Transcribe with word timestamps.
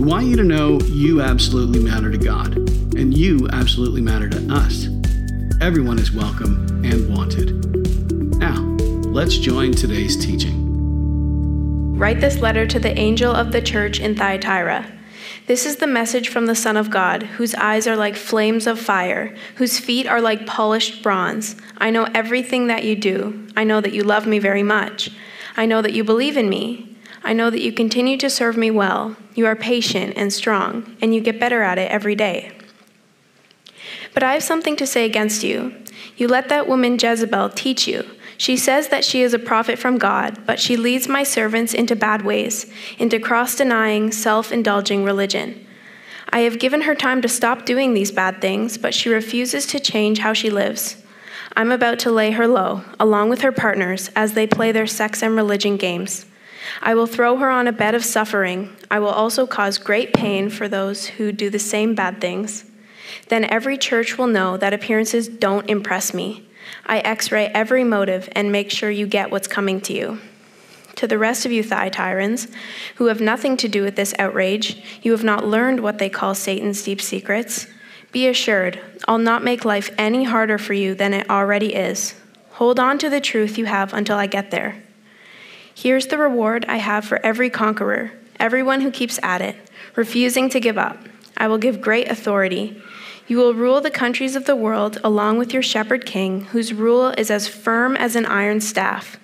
We 0.00 0.06
want 0.06 0.28
you 0.28 0.36
to 0.36 0.44
know 0.44 0.80
you 0.80 1.20
absolutely 1.20 1.78
matter 1.78 2.10
to 2.10 2.16
God, 2.16 2.56
and 2.96 3.14
you 3.14 3.46
absolutely 3.52 4.00
matter 4.00 4.30
to 4.30 4.50
us. 4.50 4.88
Everyone 5.60 5.98
is 5.98 6.10
welcome 6.10 6.66
and 6.82 7.14
wanted. 7.14 7.66
Now, 8.38 8.62
let's 9.10 9.36
join 9.36 9.72
today's 9.72 10.16
teaching. 10.16 11.98
Write 11.98 12.18
this 12.22 12.38
letter 12.38 12.66
to 12.66 12.78
the 12.78 12.98
angel 12.98 13.34
of 13.34 13.52
the 13.52 13.60
church 13.60 14.00
in 14.00 14.14
Thyatira. 14.14 14.90
This 15.46 15.66
is 15.66 15.76
the 15.76 15.86
message 15.86 16.30
from 16.30 16.46
the 16.46 16.54
Son 16.54 16.78
of 16.78 16.88
God, 16.88 17.24
whose 17.24 17.54
eyes 17.56 17.86
are 17.86 17.94
like 17.94 18.16
flames 18.16 18.66
of 18.66 18.80
fire, 18.80 19.36
whose 19.56 19.78
feet 19.78 20.06
are 20.06 20.22
like 20.22 20.46
polished 20.46 21.02
bronze. 21.02 21.56
I 21.76 21.90
know 21.90 22.08
everything 22.14 22.68
that 22.68 22.84
you 22.84 22.96
do. 22.96 23.48
I 23.54 23.64
know 23.64 23.82
that 23.82 23.92
you 23.92 24.02
love 24.02 24.26
me 24.26 24.38
very 24.38 24.62
much. 24.62 25.10
I 25.58 25.66
know 25.66 25.82
that 25.82 25.92
you 25.92 26.04
believe 26.04 26.38
in 26.38 26.48
me. 26.48 26.89
I 27.22 27.32
know 27.32 27.50
that 27.50 27.62
you 27.62 27.72
continue 27.72 28.16
to 28.18 28.30
serve 28.30 28.56
me 28.56 28.70
well. 28.70 29.16
You 29.34 29.46
are 29.46 29.56
patient 29.56 30.14
and 30.16 30.32
strong, 30.32 30.96
and 31.00 31.14
you 31.14 31.20
get 31.20 31.40
better 31.40 31.62
at 31.62 31.78
it 31.78 31.90
every 31.90 32.14
day. 32.14 32.52
But 34.14 34.22
I 34.22 34.32
have 34.34 34.42
something 34.42 34.76
to 34.76 34.86
say 34.86 35.04
against 35.04 35.44
you. 35.44 35.74
You 36.16 36.28
let 36.28 36.48
that 36.48 36.68
woman 36.68 36.98
Jezebel 37.00 37.50
teach 37.50 37.86
you. 37.86 38.04
She 38.36 38.56
says 38.56 38.88
that 38.88 39.04
she 39.04 39.22
is 39.22 39.34
a 39.34 39.38
prophet 39.38 39.78
from 39.78 39.98
God, 39.98 40.46
but 40.46 40.58
she 40.58 40.76
leads 40.76 41.08
my 41.08 41.22
servants 41.22 41.74
into 41.74 41.94
bad 41.94 42.22
ways, 42.22 42.72
into 42.98 43.20
cross 43.20 43.54
denying, 43.54 44.12
self 44.12 44.50
indulging 44.50 45.04
religion. 45.04 45.66
I 46.30 46.40
have 46.40 46.58
given 46.58 46.82
her 46.82 46.94
time 46.94 47.20
to 47.22 47.28
stop 47.28 47.66
doing 47.66 47.92
these 47.92 48.12
bad 48.12 48.40
things, 48.40 48.78
but 48.78 48.94
she 48.94 49.10
refuses 49.10 49.66
to 49.66 49.80
change 49.80 50.20
how 50.20 50.32
she 50.32 50.48
lives. 50.48 50.96
I'm 51.56 51.72
about 51.72 51.98
to 52.00 52.10
lay 52.12 52.30
her 52.30 52.46
low, 52.46 52.82
along 52.98 53.28
with 53.28 53.42
her 53.42 53.52
partners, 53.52 54.10
as 54.14 54.32
they 54.32 54.46
play 54.46 54.72
their 54.72 54.86
sex 54.86 55.22
and 55.22 55.34
religion 55.36 55.76
games. 55.76 56.24
I 56.80 56.94
will 56.94 57.06
throw 57.06 57.36
her 57.36 57.50
on 57.50 57.66
a 57.66 57.72
bed 57.72 57.94
of 57.94 58.04
suffering. 58.04 58.76
I 58.90 58.98
will 58.98 59.08
also 59.08 59.46
cause 59.46 59.78
great 59.78 60.12
pain 60.12 60.50
for 60.50 60.68
those 60.68 61.06
who 61.06 61.32
do 61.32 61.50
the 61.50 61.58
same 61.58 61.94
bad 61.94 62.20
things. 62.20 62.64
Then 63.28 63.44
every 63.44 63.76
church 63.76 64.18
will 64.18 64.26
know 64.26 64.56
that 64.56 64.72
appearances 64.72 65.28
don't 65.28 65.68
impress 65.68 66.14
me. 66.14 66.48
I 66.86 66.98
x 67.00 67.32
ray 67.32 67.46
every 67.48 67.84
motive 67.84 68.28
and 68.32 68.52
make 68.52 68.70
sure 68.70 68.90
you 68.90 69.06
get 69.06 69.30
what's 69.30 69.48
coming 69.48 69.80
to 69.82 69.92
you. 69.92 70.18
To 70.96 71.06
the 71.06 71.18
rest 71.18 71.46
of 71.46 71.52
you 71.52 71.64
Thyatirans, 71.64 72.52
who 72.96 73.06
have 73.06 73.20
nothing 73.20 73.56
to 73.58 73.68
do 73.68 73.82
with 73.82 73.96
this 73.96 74.14
outrage, 74.18 74.82
you 75.02 75.12
have 75.12 75.24
not 75.24 75.46
learned 75.46 75.80
what 75.80 75.98
they 75.98 76.10
call 76.10 76.34
Satan's 76.34 76.82
deep 76.82 77.00
secrets. 77.00 77.66
Be 78.12 78.26
assured, 78.26 78.80
I'll 79.08 79.18
not 79.18 79.44
make 79.44 79.64
life 79.64 79.90
any 79.96 80.24
harder 80.24 80.58
for 80.58 80.74
you 80.74 80.94
than 80.94 81.14
it 81.14 81.30
already 81.30 81.74
is. 81.74 82.14
Hold 82.52 82.78
on 82.78 82.98
to 82.98 83.08
the 83.08 83.20
truth 83.20 83.56
you 83.56 83.64
have 83.64 83.94
until 83.94 84.18
I 84.18 84.26
get 84.26 84.50
there. 84.50 84.82
Here's 85.74 86.06
the 86.06 86.18
reward 86.18 86.64
I 86.68 86.76
have 86.76 87.04
for 87.04 87.24
every 87.24 87.50
conqueror, 87.50 88.12
everyone 88.38 88.80
who 88.80 88.90
keeps 88.90 89.18
at 89.22 89.40
it, 89.40 89.56
refusing 89.96 90.48
to 90.50 90.60
give 90.60 90.78
up. 90.78 90.98
I 91.36 91.48
will 91.48 91.58
give 91.58 91.80
great 91.80 92.10
authority. 92.10 92.82
You 93.26 93.38
will 93.38 93.54
rule 93.54 93.80
the 93.80 93.90
countries 93.90 94.36
of 94.36 94.44
the 94.44 94.56
world 94.56 94.98
along 95.04 95.38
with 95.38 95.54
your 95.54 95.62
shepherd 95.62 96.04
king, 96.04 96.42
whose 96.46 96.74
rule 96.74 97.08
is 97.10 97.30
as 97.30 97.48
firm 97.48 97.96
as 97.96 98.16
an 98.16 98.26
iron 98.26 98.60
staff. 98.60 99.18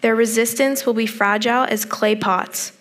Their 0.00 0.14
resistance 0.14 0.86
will 0.86 0.94
be 0.94 1.06
fragile 1.06 1.64
as 1.64 1.84
clay 1.84 2.14
pots. 2.14 2.72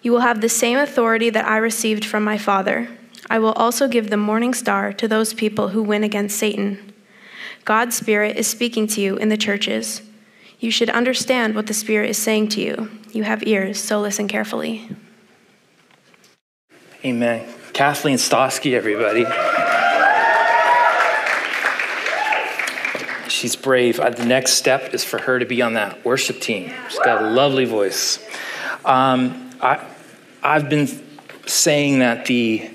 You 0.00 0.12
will 0.12 0.20
have 0.20 0.40
the 0.40 0.48
same 0.48 0.78
authority 0.78 1.28
that 1.30 1.46
I 1.46 1.56
received 1.56 2.04
from 2.04 2.22
my 2.24 2.38
Father. 2.38 2.88
I 3.28 3.38
will 3.40 3.52
also 3.52 3.88
give 3.88 4.08
the 4.08 4.16
morning 4.16 4.54
star 4.54 4.92
to 4.92 5.08
those 5.08 5.34
people 5.34 5.68
who 5.68 5.82
win 5.82 6.04
against 6.04 6.38
Satan. 6.38 6.92
God's 7.64 7.96
Spirit 7.96 8.36
is 8.36 8.46
speaking 8.46 8.86
to 8.88 9.00
you 9.00 9.16
in 9.16 9.28
the 9.28 9.36
churches. 9.36 10.02
You 10.58 10.70
should 10.70 10.88
understand 10.88 11.54
what 11.54 11.66
the 11.66 11.74
Spirit 11.74 12.10
is 12.10 12.18
saying 12.18 12.48
to 12.50 12.60
you. 12.60 12.90
You 13.12 13.24
have 13.24 13.46
ears, 13.46 13.78
so 13.78 14.00
listen 14.00 14.26
carefully. 14.26 14.88
Amen. 17.04 17.46
Kathleen 17.74 18.16
Stosky, 18.16 18.72
everybody. 18.72 19.26
She's 23.28 23.54
brave. 23.54 24.00
Uh, 24.00 24.10
the 24.10 24.24
next 24.24 24.54
step 24.54 24.94
is 24.94 25.04
for 25.04 25.18
her 25.18 25.38
to 25.38 25.44
be 25.44 25.60
on 25.60 25.74
that 25.74 26.04
worship 26.06 26.40
team. 26.40 26.72
She's 26.88 26.98
got 27.00 27.22
a 27.22 27.30
lovely 27.30 27.66
voice. 27.66 28.18
Um, 28.84 29.50
I, 29.60 29.86
I've 30.42 30.70
been 30.70 30.88
saying 31.44 31.98
that 31.98 32.24
the 32.24 32.70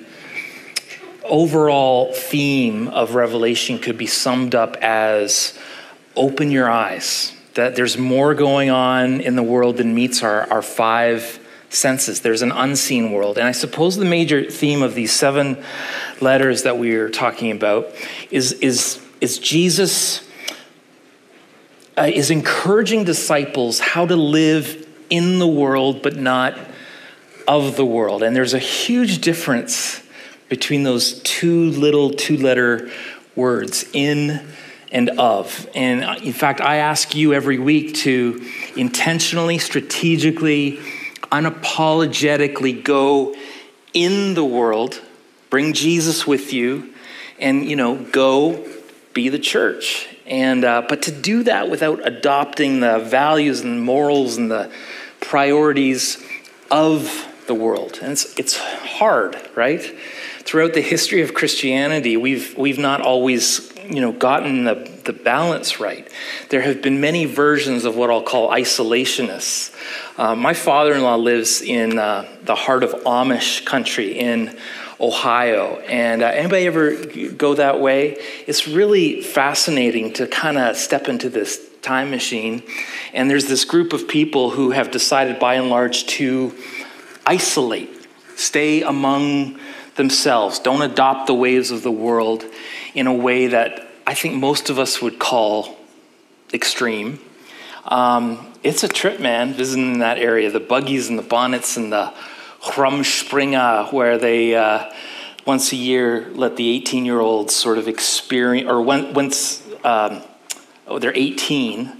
overall 1.23 2.13
theme 2.13 2.89
of 2.89 3.15
Revelation 3.15 3.79
could 3.79 3.97
be 3.97 4.07
summed 4.07 4.53
up 4.53 4.77
as 4.81 5.57
open 6.15 6.51
your 6.51 6.69
eyes 6.69 7.33
that 7.53 7.75
there's 7.75 7.97
more 7.97 8.33
going 8.33 8.69
on 8.69 9.21
in 9.21 9.35
the 9.35 9.43
world 9.43 9.77
than 9.77 9.93
meets 9.93 10.23
our, 10.23 10.49
our 10.51 10.61
five 10.61 11.39
senses. 11.69 12.21
There's 12.21 12.41
an 12.41 12.51
unseen 12.51 13.11
world. 13.11 13.37
And 13.37 13.47
I 13.47 13.51
suppose 13.51 13.95
the 13.97 14.05
major 14.05 14.49
theme 14.49 14.81
of 14.81 14.95
these 14.95 15.11
seven 15.11 15.63
letters 16.19 16.63
that 16.63 16.77
we 16.77 16.95
are 16.95 17.09
talking 17.09 17.51
about 17.51 17.87
is, 18.29 18.53
is, 18.53 19.01
is 19.19 19.39
Jesus 19.39 20.27
uh, 21.97 22.09
is 22.13 22.31
encouraging 22.31 23.03
disciples 23.03 23.79
how 23.79 24.05
to 24.05 24.15
live 24.15 24.87
in 25.09 25.39
the 25.39 25.47
world 25.47 26.01
but 26.01 26.15
not 26.15 26.57
of 27.47 27.75
the 27.75 27.85
world. 27.85 28.23
And 28.23 28.35
there's 28.35 28.53
a 28.53 28.59
huge 28.59 29.19
difference 29.19 30.01
between 30.49 30.83
those 30.83 31.21
two 31.21 31.69
little 31.71 32.11
two 32.11 32.37
letter 32.37 32.89
words, 33.35 33.85
in 33.93 34.45
and 34.91 35.09
of. 35.11 35.69
And 35.73 36.03
uh, 36.03 36.15
in 36.21 36.33
fact, 36.33 36.61
I 36.61 36.77
ask 36.77 37.15
you 37.15 37.33
every 37.33 37.57
week 37.57 37.95
to 37.95 38.45
intentionally, 38.75 39.57
strategically, 39.57 40.79
unapologetically 41.31 42.83
go 42.83 43.35
in 43.93 44.33
the 44.33 44.43
world, 44.43 45.01
bring 45.49 45.73
Jesus 45.73 46.27
with 46.27 46.53
you, 46.53 46.93
and 47.39 47.65
you 47.65 47.75
know, 47.75 47.95
go 47.95 48.67
be 49.13 49.29
the 49.29 49.39
church. 49.39 50.07
And 50.25 50.63
uh, 50.63 50.83
but 50.87 51.03
to 51.03 51.11
do 51.11 51.43
that 51.43 51.69
without 51.69 52.05
adopting 52.05 52.79
the 52.79 52.99
values 52.99 53.61
and 53.61 53.81
morals 53.81 54.37
and 54.37 54.51
the 54.51 54.71
priorities 55.19 56.23
of 56.69 57.27
the 57.47 57.53
world, 57.53 57.99
and 58.01 58.11
it's 58.11 58.37
it's 58.37 58.57
hard, 58.57 59.37
right? 59.55 59.81
Throughout 60.43 60.73
the 60.73 60.81
history 60.81 61.21
of 61.21 61.33
Christianity, 61.33 62.15
we've 62.17 62.57
we've 62.57 62.79
not 62.79 63.01
always 63.01 63.71
you 63.91 63.99
know, 63.99 64.13
gotten 64.13 64.63
the, 64.63 64.89
the 65.03 65.13
balance 65.13 65.79
right. 65.79 66.07
There 66.49 66.61
have 66.61 66.81
been 66.81 67.01
many 67.01 67.25
versions 67.25 67.83
of 67.83 67.95
what 67.95 68.09
I'll 68.09 68.23
call 68.23 68.49
isolationists. 68.49 69.75
Uh, 70.17 70.35
my 70.35 70.53
father 70.53 70.93
in 70.93 71.03
law 71.03 71.15
lives 71.15 71.61
in 71.61 71.99
uh, 71.99 72.25
the 72.43 72.55
heart 72.55 72.83
of 72.83 72.91
Amish 73.03 73.65
country 73.65 74.17
in 74.17 74.57
Ohio. 74.99 75.79
And 75.79 76.21
uh, 76.21 76.27
anybody 76.27 76.67
ever 76.67 76.95
go 77.31 77.55
that 77.55 77.81
way? 77.81 78.17
It's 78.47 78.67
really 78.67 79.21
fascinating 79.21 80.13
to 80.13 80.27
kind 80.27 80.57
of 80.57 80.77
step 80.77 81.09
into 81.09 81.29
this 81.29 81.59
time 81.81 82.11
machine. 82.11 82.63
And 83.13 83.29
there's 83.29 83.47
this 83.47 83.65
group 83.65 83.91
of 83.91 84.07
people 84.07 84.51
who 84.51 84.71
have 84.71 84.91
decided, 84.91 85.37
by 85.39 85.55
and 85.55 85.69
large, 85.69 86.05
to 86.17 86.55
isolate, 87.25 87.89
stay 88.35 88.83
among 88.83 89.59
themselves, 89.95 90.59
don't 90.59 90.81
adopt 90.81 91.27
the 91.27 91.33
ways 91.33 91.69
of 91.71 91.83
the 91.83 91.91
world 91.91 92.45
in 92.93 93.07
a 93.07 93.13
way 93.13 93.47
that 93.47 93.87
I 94.05 94.13
think 94.13 94.35
most 94.35 94.69
of 94.69 94.79
us 94.79 95.01
would 95.01 95.19
call 95.19 95.77
extreme. 96.53 97.19
Um, 97.85 98.53
it's 98.63 98.83
a 98.83 98.87
trip, 98.87 99.19
man, 99.19 99.53
visiting 99.53 99.99
that 99.99 100.17
area. 100.17 100.51
The 100.51 100.59
buggies 100.59 101.09
and 101.09 101.17
the 101.17 101.23
bonnets 101.23 101.77
and 101.77 101.91
the 101.91 102.13
Rumspringa, 102.61 103.91
where 103.91 104.17
they 104.17 104.55
uh, 104.55 104.91
once 105.45 105.71
a 105.71 105.75
year 105.75 106.29
let 106.33 106.57
the 106.57 106.69
18 106.69 107.05
year 107.05 107.19
olds 107.19 107.55
sort 107.55 107.77
of 107.77 107.87
experience, 107.87 108.69
or 108.69 108.81
when, 108.81 109.13
once 109.13 109.65
um, 109.83 110.21
oh, 110.87 110.99
they're 110.99 111.15
18, 111.15 111.91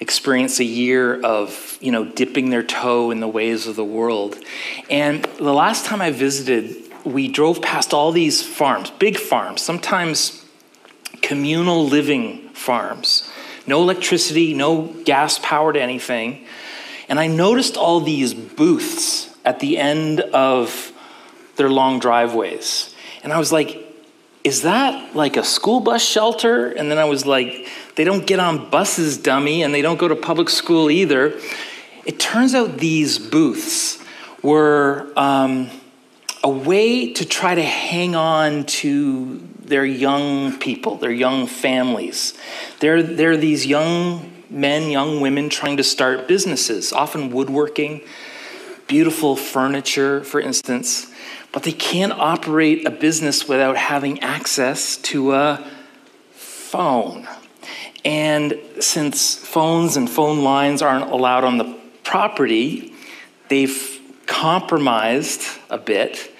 experience 0.00 0.58
a 0.60 0.64
year 0.64 1.20
of 1.22 1.78
you 1.80 1.90
know 1.90 2.04
dipping 2.04 2.50
their 2.50 2.62
toe 2.62 3.10
in 3.10 3.20
the 3.20 3.28
ways 3.28 3.66
of 3.66 3.76
the 3.76 3.84
world. 3.84 4.36
And 4.88 5.24
the 5.24 5.52
last 5.52 5.84
time 5.84 6.00
I 6.00 6.10
visited, 6.10 6.85
we 7.06 7.28
drove 7.28 7.62
past 7.62 7.94
all 7.94 8.10
these 8.10 8.42
farms, 8.42 8.90
big 8.90 9.16
farms, 9.16 9.62
sometimes 9.62 10.44
communal 11.22 11.86
living 11.86 12.48
farms. 12.50 13.30
No 13.66 13.80
electricity, 13.80 14.54
no 14.54 14.82
gas 15.04 15.38
powered 15.38 15.76
anything. 15.76 16.44
And 17.08 17.20
I 17.20 17.28
noticed 17.28 17.76
all 17.76 18.00
these 18.00 18.34
booths 18.34 19.34
at 19.44 19.60
the 19.60 19.78
end 19.78 20.20
of 20.20 20.92
their 21.56 21.70
long 21.70 22.00
driveways. 22.00 22.94
And 23.22 23.32
I 23.32 23.38
was 23.38 23.52
like, 23.52 23.82
is 24.42 24.62
that 24.62 25.14
like 25.14 25.36
a 25.36 25.44
school 25.44 25.80
bus 25.80 26.04
shelter? 26.04 26.70
And 26.70 26.90
then 26.90 26.98
I 26.98 27.04
was 27.04 27.24
like, 27.24 27.68
they 27.94 28.04
don't 28.04 28.26
get 28.26 28.40
on 28.40 28.68
buses, 28.68 29.16
dummy, 29.16 29.62
and 29.62 29.72
they 29.72 29.82
don't 29.82 29.98
go 29.98 30.08
to 30.08 30.16
public 30.16 30.48
school 30.48 30.90
either. 30.90 31.38
It 32.04 32.18
turns 32.18 32.54
out 32.54 32.78
these 32.78 33.18
booths 33.18 34.02
were 34.42 35.12
um, 35.16 35.70
a 36.42 36.50
way 36.50 37.12
to 37.12 37.24
try 37.24 37.54
to 37.54 37.62
hang 37.62 38.14
on 38.14 38.64
to 38.64 39.38
their 39.60 39.84
young 39.84 40.58
people, 40.58 40.96
their 40.96 41.10
young 41.10 41.46
families. 41.46 42.34
They're, 42.80 43.02
they're 43.02 43.36
these 43.36 43.66
young 43.66 44.32
men, 44.48 44.90
young 44.90 45.20
women 45.20 45.48
trying 45.48 45.76
to 45.78 45.84
start 45.84 46.28
businesses, 46.28 46.92
often 46.92 47.30
woodworking, 47.30 48.02
beautiful 48.86 49.34
furniture, 49.34 50.22
for 50.22 50.40
instance 50.40 51.10
but 51.56 51.62
they 51.62 51.72
can't 51.72 52.12
operate 52.12 52.86
a 52.86 52.90
business 52.90 53.48
without 53.48 53.78
having 53.78 54.20
access 54.20 54.98
to 54.98 55.32
a 55.32 55.66
phone. 56.32 57.26
And 58.04 58.58
since 58.78 59.36
phones 59.36 59.96
and 59.96 60.08
phone 60.08 60.44
lines 60.44 60.82
aren't 60.82 61.10
allowed 61.10 61.44
on 61.44 61.56
the 61.56 61.74
property, 62.04 62.92
they've 63.48 63.95
compromised 64.40 65.42
a 65.70 65.78
bit 65.78 66.30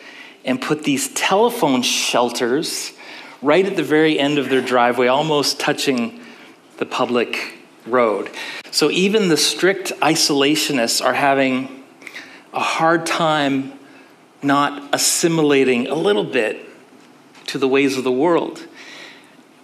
and 0.45 0.61
put 0.61 0.83
these 0.83 1.09
telephone 1.15 1.81
shelters 1.81 2.93
right 3.41 3.65
at 3.65 3.75
the 3.75 3.83
very 3.83 4.19
end 4.19 4.37
of 4.37 4.51
their 4.51 4.61
driveway, 4.61 5.07
almost 5.07 5.59
touching 5.59 6.21
the 6.77 6.85
public 6.85 7.55
road. 7.87 8.31
So 8.71 8.91
even 8.91 9.29
the 9.29 9.39
strict 9.39 9.93
isolationists 10.01 11.03
are 11.03 11.15
having 11.15 11.85
a 12.53 12.61
hard 12.61 13.07
time 13.07 13.73
not 14.43 14.91
assimilating 14.93 15.87
a 15.87 15.95
little 15.95 16.25
bit 16.25 16.69
to 17.47 17.57
the 17.57 17.67
ways 17.67 17.97
of 17.97 18.05
the 18.05 18.13
world. 18.13 18.67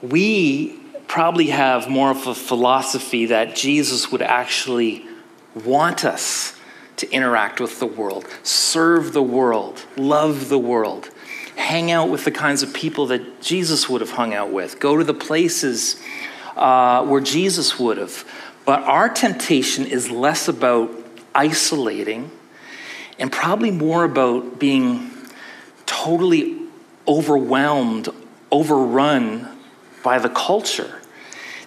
We 0.01 0.81
probably 1.07 1.49
have 1.49 1.87
more 1.87 2.11
of 2.11 2.27
a 2.27 2.35
philosophy 2.35 3.27
that 3.27 3.55
Jesus 3.55 4.11
would 4.11 4.23
actually 4.23 5.05
want 5.55 6.07
us 6.07 6.55
to 7.03 7.11
interact 7.11 7.61
with 7.61 7.81
the 7.81 7.87
world, 7.87 8.27
serve 8.45 9.13
the 9.13 9.23
world, 9.23 9.85
love 9.97 10.49
the 10.49 10.59
world, 10.59 11.11
hang 11.57 11.91
out 11.91 12.09
with 12.09 12.25
the 12.25 12.31
kinds 12.31 12.63
of 12.63 12.73
people 12.73 13.07
that 13.07 13.43
Jesus 13.43 13.89
would 13.89 14.01
have 14.01 14.13
hung 14.13 14.33
out 14.33 14.53
with, 14.53 14.79
go 14.79 14.97
to 14.97 15.03
the 15.03 15.13
places 15.13 16.01
uh, 16.57 17.05
where 17.05 17.21
Jesus 17.21 17.77
would 17.77 17.99
have. 17.99 18.25
But 18.65 18.85
our 18.85 19.09
temptation 19.09 19.85
is 19.85 20.13
less 20.13 20.47
about 20.47 20.93
isolating 21.35 22.31
and 23.19 23.33
probably 23.33 23.73
more 23.73 24.05
about 24.05 24.61
being 24.61 25.11
totally 25.85 26.57
overwhelmed, 27.09 28.11
overrun 28.53 29.49
by 30.05 30.21
the 30.21 30.29
culture, 30.29 31.02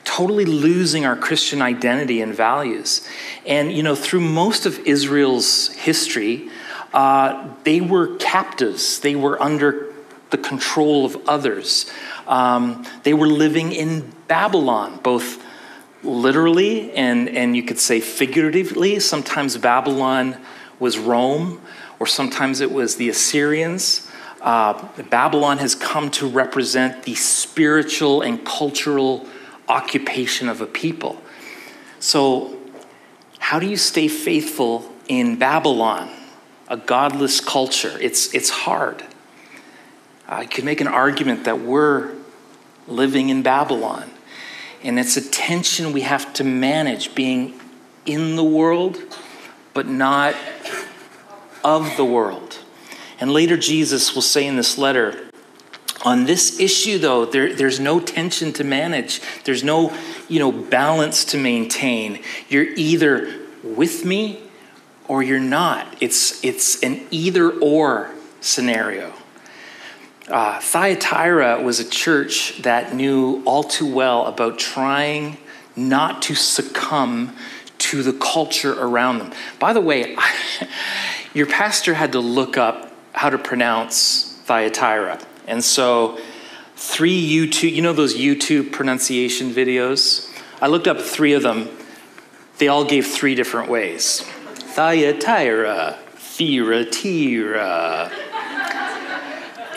totally 0.06 0.46
losing 0.46 1.06
our 1.06 1.18
Christian 1.18 1.62
identity 1.62 2.22
and 2.22 2.34
values. 2.34 3.06
And, 3.46 3.74
you 3.74 3.84
know, 3.84 3.96
through 3.96 4.22
most 4.22 4.66
of 4.66 4.80
Israel's 4.80 5.70
history, 5.74 6.50
uh, 6.94 7.50
they 7.66 7.82
were 7.82 8.16
captives, 8.18 9.00
they 9.00 9.16
were 9.16 9.42
under 9.42 9.94
the 10.30 10.38
control 10.38 11.06
of 11.06 11.18
others. 11.28 11.92
Um, 12.28 12.86
they 13.04 13.14
were 13.14 13.28
living 13.28 13.72
in 13.72 14.12
Babylon, 14.28 15.00
both 15.04 15.44
literally 16.04 16.92
and, 16.94 17.28
and 17.30 17.56
you 17.56 17.64
could 17.64 17.80
say 17.80 18.00
figuratively. 18.00 19.00
Sometimes 19.00 19.58
Babylon 19.58 20.38
was 20.80 20.98
Rome, 20.98 21.62
or 22.00 22.08
sometimes 22.08 22.62
it 22.62 22.72
was 22.72 22.96
the 22.96 23.10
Assyrians. 23.10 24.10
Uh, 24.42 24.88
Babylon 25.10 25.58
has 25.58 25.74
come 25.74 26.12
to 26.12 26.28
represent 26.28 27.04
the 27.04 27.16
spiritual 27.16 28.22
and 28.22 28.46
cultural 28.46 29.28
occupation 29.68 30.50
of 30.50 30.62
a 30.62 30.66
people. 30.66 31.22
So, 32.00 32.58
how 33.40 33.60
do 33.60 33.68
you 33.68 33.78
stay 33.78 34.08
faithful 34.08 34.92
in 35.08 35.38
Babylon, 35.38 36.10
a 36.68 36.78
godless 36.78 37.40
culture? 37.40 37.98
It's, 38.00 38.34
it's 38.34 38.50
hard. 38.50 39.04
I 40.28 40.46
could 40.46 40.64
make 40.64 40.82
an 40.82 40.88
argument 40.88 41.44
that 41.46 41.62
we're 41.62 42.14
living 42.88 43.30
in 43.30 43.44
Babylon, 43.44 44.10
and 44.84 45.00
it's 45.00 45.18
a 45.18 45.30
tension 45.30 45.94
we 45.94 46.02
have 46.02 46.34
to 46.34 46.44
manage 46.44 47.14
being 47.14 47.60
in 48.06 48.36
the 48.36 48.44
world 48.44 49.00
but 49.76 49.88
not 49.88 50.36
of 51.64 51.98
the 51.98 52.06
world. 52.06 52.58
And 53.20 53.32
later, 53.32 53.58
Jesus 53.58 54.16
will 54.16 54.22
say 54.22 54.48
in 54.48 54.56
this 54.56 54.78
letter, 54.78 55.30
on 56.06 56.26
this 56.26 56.60
issue, 56.60 57.00
though, 57.00 57.26
there, 57.26 57.54
there's 57.54 57.80
no 57.80 58.00
tension 58.00 58.54
to 58.54 58.64
manage. 58.64 59.22
There's 59.44 59.64
no, 59.64 59.92
you 60.30 60.40
know, 60.40 60.52
balance 60.52 61.26
to 61.26 61.38
maintain. 61.38 62.22
You're 62.48 62.70
either 62.76 63.34
with 63.64 64.06
me 64.06 64.40
or 65.08 65.24
you're 65.24 65.40
not. 65.40 65.98
It's, 66.00 66.44
it's 66.44 66.82
an 66.84 67.06
either 67.10 67.52
or 67.52 68.12
scenario. 68.40 69.14
Uh, 70.28 70.60
Thyatira 70.60 71.62
was 71.62 71.80
a 71.80 71.90
church 71.90 72.62
that 72.62 72.94
knew 72.94 73.42
all 73.46 73.64
too 73.64 73.92
well 73.92 74.28
about 74.28 74.60
trying 74.60 75.38
not 75.76 76.22
to 76.24 76.36
succumb 76.36 77.36
to 77.78 78.04
the 78.04 78.14
culture 78.14 78.74
around 78.74 79.20
them. 79.20 79.34
By 79.60 79.74
the 79.74 79.82
way, 79.82 80.16
your 81.34 81.48
pastor 81.48 81.96
had 81.96 82.12
to 82.12 82.20
look 82.20 82.58
up 82.58 82.92
how 83.14 83.30
to 83.30 83.38
pronounce 83.38 84.40
Thyatira. 84.46 85.20
And 85.48 85.64
so, 85.64 86.18
three 86.76 87.22
YouTube, 87.30 87.74
you 87.74 87.82
know 87.82 87.94
those 87.94 88.16
YouTube 88.16 88.72
pronunciation 88.72 89.52
videos? 89.52 90.32
I 90.62 90.68
looked 90.68 90.88
up 90.88 91.00
three 91.00 91.34
of 91.34 91.44
them. 91.44 91.70
They 92.58 92.68
all 92.68 92.86
gave 92.86 93.06
three 93.06 93.36
different 93.36 93.70
ways 93.70 94.22
Thyatira, 94.76 95.98
Theratira. 96.16 98.12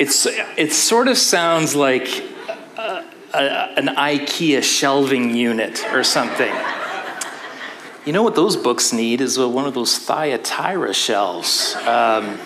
It's, 0.00 0.26
it 0.26 0.72
sort 0.72 1.08
of 1.08 1.18
sounds 1.18 1.74
like 1.74 2.08
a, 2.78 3.04
a, 3.34 3.38
an 3.76 3.88
IKEA 3.88 4.62
shelving 4.62 5.34
unit 5.34 5.84
or 5.92 6.04
something. 6.04 6.54
You 8.06 8.12
know 8.12 8.22
what 8.22 8.36
those 8.36 8.56
books 8.56 8.92
need 8.92 9.20
is 9.20 9.38
one 9.38 9.66
of 9.66 9.74
those 9.74 9.98
Thyatira 9.98 10.94
shelves. 10.94 11.74
Um, 11.84 12.38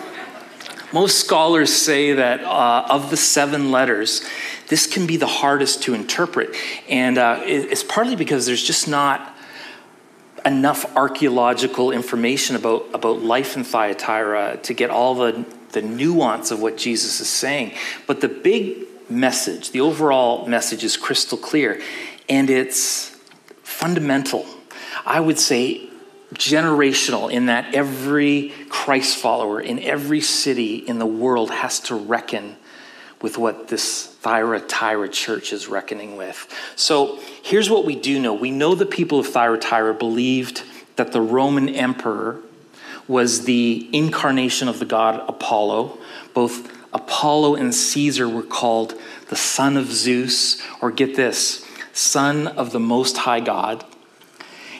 most 0.93 1.19
scholars 1.19 1.73
say 1.73 2.13
that 2.13 2.43
uh, 2.43 2.85
of 2.89 3.09
the 3.09 3.17
seven 3.17 3.71
letters, 3.71 4.23
this 4.67 4.87
can 4.87 5.07
be 5.07 5.17
the 5.17 5.27
hardest 5.27 5.83
to 5.83 5.93
interpret. 5.93 6.55
And 6.87 7.17
uh, 7.17 7.41
it's 7.43 7.83
partly 7.83 8.15
because 8.15 8.45
there's 8.45 8.63
just 8.63 8.87
not 8.87 9.35
enough 10.45 10.95
archaeological 10.95 11.91
information 11.91 12.55
about, 12.55 12.85
about 12.93 13.21
life 13.21 13.57
in 13.57 13.63
Thyatira 13.63 14.59
to 14.63 14.73
get 14.73 14.89
all 14.89 15.15
the, 15.15 15.45
the 15.71 15.81
nuance 15.81 16.51
of 16.51 16.61
what 16.61 16.77
Jesus 16.77 17.19
is 17.19 17.29
saying. 17.29 17.73
But 18.07 18.21
the 18.21 18.27
big 18.29 18.83
message, 19.09 19.71
the 19.71 19.81
overall 19.81 20.47
message 20.47 20.83
is 20.83 20.97
crystal 20.97 21.37
clear, 21.37 21.81
and 22.29 22.49
it's 22.49 23.17
fundamental 23.63 24.45
I 25.05 25.19
would 25.19 25.39
say, 25.39 25.89
generational 26.33 27.31
in 27.31 27.47
that 27.47 27.75
every 27.75 28.53
Christ 28.73 29.17
follower 29.17 29.61
in 29.61 29.77
every 29.77 30.19
city 30.19 30.77
in 30.77 30.97
the 30.97 31.05
world 31.05 31.51
has 31.51 31.79
to 31.81 31.95
reckon 31.95 32.57
with 33.21 33.37
what 33.37 33.67
this 33.67 34.07
Thyatira 34.07 35.09
church 35.09 35.53
is 35.53 35.67
reckoning 35.67 36.17
with. 36.17 36.51
So 36.75 37.19
here's 37.43 37.69
what 37.69 37.85
we 37.85 37.95
do 37.95 38.19
know 38.19 38.33
we 38.33 38.49
know 38.49 38.73
the 38.73 38.87
people 38.87 39.19
of 39.19 39.27
Thyatira 39.27 39.93
believed 39.93 40.63
that 40.95 41.11
the 41.11 41.21
Roman 41.21 41.69
emperor 41.69 42.39
was 43.07 43.45
the 43.45 43.87
incarnation 43.93 44.67
of 44.67 44.79
the 44.79 44.85
god 44.85 45.23
Apollo. 45.29 45.99
Both 46.33 46.75
Apollo 46.91 47.55
and 47.55 47.75
Caesar 47.75 48.27
were 48.27 48.41
called 48.41 48.95
the 49.29 49.35
son 49.35 49.77
of 49.77 49.91
Zeus, 49.91 50.59
or 50.81 50.89
get 50.89 51.15
this, 51.15 51.63
son 51.93 52.47
of 52.47 52.71
the 52.71 52.79
Most 52.79 53.17
High 53.17 53.39
God. 53.39 53.85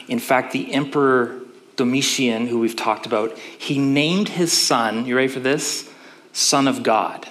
In 0.07 0.17
fact, 0.17 0.51
the 0.51 0.73
Emperor 0.73 1.42
Domitian, 1.75 2.47
who 2.47 2.59
we've 2.59 2.75
talked 2.75 3.05
about, 3.05 3.37
he 3.37 3.79
named 3.79 4.29
his 4.29 4.51
son, 4.51 5.05
you 5.05 5.15
ready 5.15 5.27
for 5.27 5.39
this? 5.39 5.89
Son 6.31 6.67
of 6.67 6.83
God. 6.83 7.27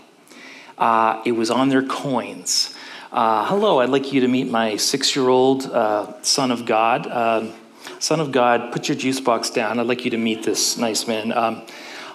Uh, 0.78 1.22
it 1.24 1.32
was 1.32 1.50
on 1.50 1.68
their 1.68 1.82
coins. 1.82 2.74
Uh, 3.12 3.46
hello, 3.46 3.80
I'd 3.80 3.90
like 3.90 4.12
you 4.12 4.20
to 4.22 4.28
meet 4.28 4.50
my 4.50 4.76
six 4.76 5.14
year 5.14 5.28
old 5.28 5.66
uh, 5.66 6.20
son 6.22 6.50
of 6.50 6.64
God. 6.66 7.06
Um, 7.06 7.52
son 7.98 8.20
of 8.20 8.32
God, 8.32 8.72
put 8.72 8.88
your 8.88 8.96
juice 8.96 9.20
box 9.20 9.50
down. 9.50 9.78
I'd 9.78 9.86
like 9.86 10.04
you 10.04 10.10
to 10.12 10.18
meet 10.18 10.42
this 10.42 10.78
nice 10.78 11.06
man. 11.06 11.32
Um, 11.32 11.62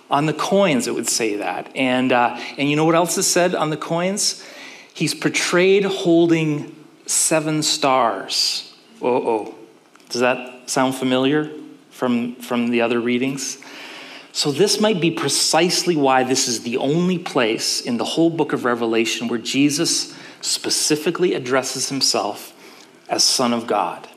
on 0.10 0.26
the 0.26 0.34
coins, 0.34 0.88
it 0.88 0.96
would 0.96 1.08
say 1.08 1.38
that. 1.38 1.70
And, 1.76 2.12
uh, 2.12 2.40
and 2.58 2.70
you 2.70 2.76
know 2.76 2.86
what 2.86 2.96
else 2.96 3.18
is 3.18 3.28
said 3.28 3.54
on 3.56 3.70
the 3.70 3.78
coins? 3.78 4.44
He's 4.94 5.14
portrayed 5.14 5.84
holding 5.86 6.76
seven 7.06 7.62
stars. 7.62 8.74
Oh, 9.02 9.30
oh. 9.30 9.56
Does 10.10 10.22
that 10.22 10.70
sound 10.70 10.96
familiar 10.96 11.52
from, 11.98 12.36
from 12.36 12.70
the 12.70 12.82
other 12.82 13.00
readings? 13.00 13.58
So, 14.32 14.52
this 14.52 14.80
might 14.80 15.02
be 15.02 15.10
precisely 15.10 15.96
why 15.96 16.24
this 16.24 16.48
is 16.48 16.62
the 16.62 16.78
only 16.78 17.18
place 17.18 17.82
in 17.82 17.98
the 17.98 18.06
whole 18.06 18.30
book 18.30 18.54
of 18.54 18.66
Revelation 18.66 19.28
where 19.28 19.40
Jesus 19.40 20.16
specifically 20.42 21.34
addresses 21.34 21.90
himself 21.90 22.54
as 23.10 23.24
Son 23.24 23.52
of 23.52 23.66
God. 23.66 24.08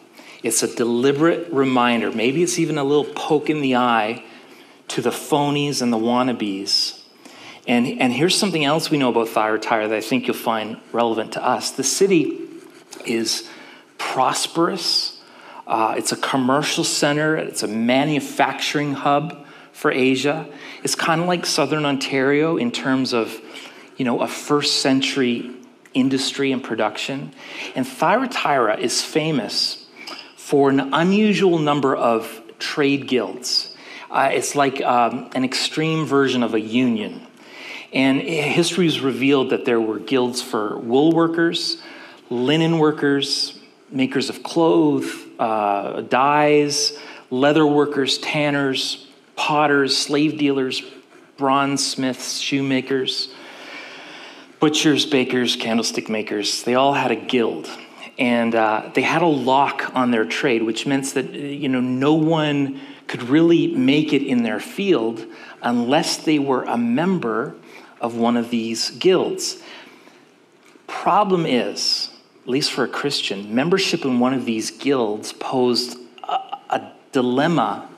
It's 0.43 0.63
a 0.63 0.75
deliberate 0.75 1.51
reminder, 1.51 2.11
maybe 2.11 2.43
it's 2.43 2.59
even 2.59 2.77
a 2.77 2.85
little 2.85 3.05
poke 3.05 3.49
in 3.49 3.63
the 3.63 3.77
eye 3.77 4.25
to 4.89 5.01
the 5.01 5.11
phonies 5.11 5.81
and 5.81 5.93
the 5.93 5.99
wannabes. 5.99 7.01
And, 7.67 7.87
and 8.01 8.13
here's 8.13 8.37
something 8.37 8.65
else 8.65 8.91
we 8.91 8.99
know 8.99 9.11
about 9.11 9.29
Thyatira 9.29 9.89
that 9.89 9.97
I 9.97 10.01
think 10.01 10.27
you'll 10.27 10.37
find 10.37 10.79
relevant 10.93 11.33
to 11.33 11.45
us. 11.45 11.71
The 11.71 11.85
city 11.85 12.39
is 13.07 13.49
prosperous, 13.97 15.10
uh, 15.71 15.95
it's 15.97 16.11
a 16.11 16.17
commercial 16.17 16.83
center, 16.83 17.37
it's 17.37 17.63
a 17.63 17.69
manufacturing 17.69 18.93
hub 18.93 19.47
for 19.71 19.93
Asia. 19.93 20.49
It's 20.83 20.97
kind 20.97 21.21
of 21.21 21.29
like 21.29 21.47
southern 21.47 21.87
Ontario 21.87 22.57
in 22.57 22.73
terms 22.73 23.13
of, 23.13 23.41
you 23.97 24.05
know, 24.05 24.21
a 24.21 24.27
first 24.27 24.83
century 24.83 25.49
industry 25.95 26.51
and 26.51 26.61
production. 26.61 27.33
And 27.77 27.87
Thyatira 27.87 28.79
is 28.79 29.01
famous 29.01 29.87
for 30.35 30.71
an 30.71 30.93
unusual 30.93 31.61
number 31.61 31.95
of 31.95 32.43
trade 32.59 33.07
guilds. 33.07 33.73
Uh, 34.11 34.31
it's 34.33 34.57
like 34.57 34.83
um, 34.83 35.31
an 35.37 35.45
extreme 35.45 36.05
version 36.05 36.43
of 36.43 36.55
a 36.55 36.61
union. 36.61 37.25
And 37.93 38.21
history 38.21 38.87
has 38.87 38.99
revealed 38.99 39.51
that 39.51 39.67
there 39.67 39.81
were 39.81 40.01
guilds 40.01 40.43
for 40.43 40.77
wool 40.81 41.13
workers, 41.13 41.81
linen 42.29 42.79
workers, 42.81 43.60
makers 43.91 44.31
of 44.31 44.43
clothes, 44.43 45.13
uh, 45.39 46.03
dyes, 46.03 46.99
leather 47.31 47.67
workers, 47.67 48.19
tanners, 48.19 49.07
potters, 49.37 49.97
slave 49.97 50.39
dealers, 50.39 50.83
bronze 51.37 51.87
smiths, 51.87 52.39
shoemakers, 52.39 53.33
butchers, 54.61 55.07
bakers, 55.07 55.57
candlestick 55.57 56.09
makers. 56.09 56.63
They 56.63 56.75
all 56.75 56.93
had 56.93 57.11
a 57.11 57.17
guild. 57.17 57.69
And 58.19 58.55
uh, 58.55 58.91
they 58.95 59.01
had 59.01 59.23
a 59.23 59.27
lock 59.27 59.91
on 59.95 60.11
their 60.11 60.27
trade, 60.27 60.63
which 60.63 60.87
meant 60.87 61.15
that 61.15 61.33
you 61.33 61.71
know 61.71 61.81
no 61.81 62.15
one 62.15 62.81
could 63.07 63.23
really 63.23 63.69
make 63.69 64.13
it 64.13 64.23
in 64.23 64.43
their 64.43 64.61
field 64.61 65.25
unless 65.63 66.19
they 66.19 66.39
were 66.39 66.65
a 66.65 66.77
member 66.77 67.55
of 68.01 68.17
one 68.17 68.37
of 68.37 68.51
these 68.51 68.91
guilds. 68.91 69.63
Problem 70.87 71.47
is, 71.47 72.10
least 72.51 72.73
for 72.73 72.85
a 72.85 72.89
Christian, 72.89 73.55
membership 73.55 74.05
in 74.05 74.21
one 74.21 74.35
of 74.35 74.45
these 74.45 74.71
guilds 74.71 75.33
posed 75.33 75.99
a, 76.23 76.35
a 76.71 76.93
dilemma 77.13 77.89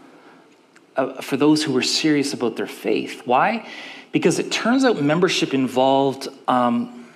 uh, 0.96 1.20
for 1.22 1.36
those 1.36 1.62
who 1.62 1.72
were 1.72 1.82
serious 1.82 2.32
about 2.32 2.56
their 2.56 2.66
faith. 2.66 3.22
Why? 3.24 3.66
Because 4.12 4.38
it 4.38 4.52
turns 4.52 4.84
out 4.84 5.00
membership 5.00 5.54
involved 5.54 6.28
um, 6.46 7.06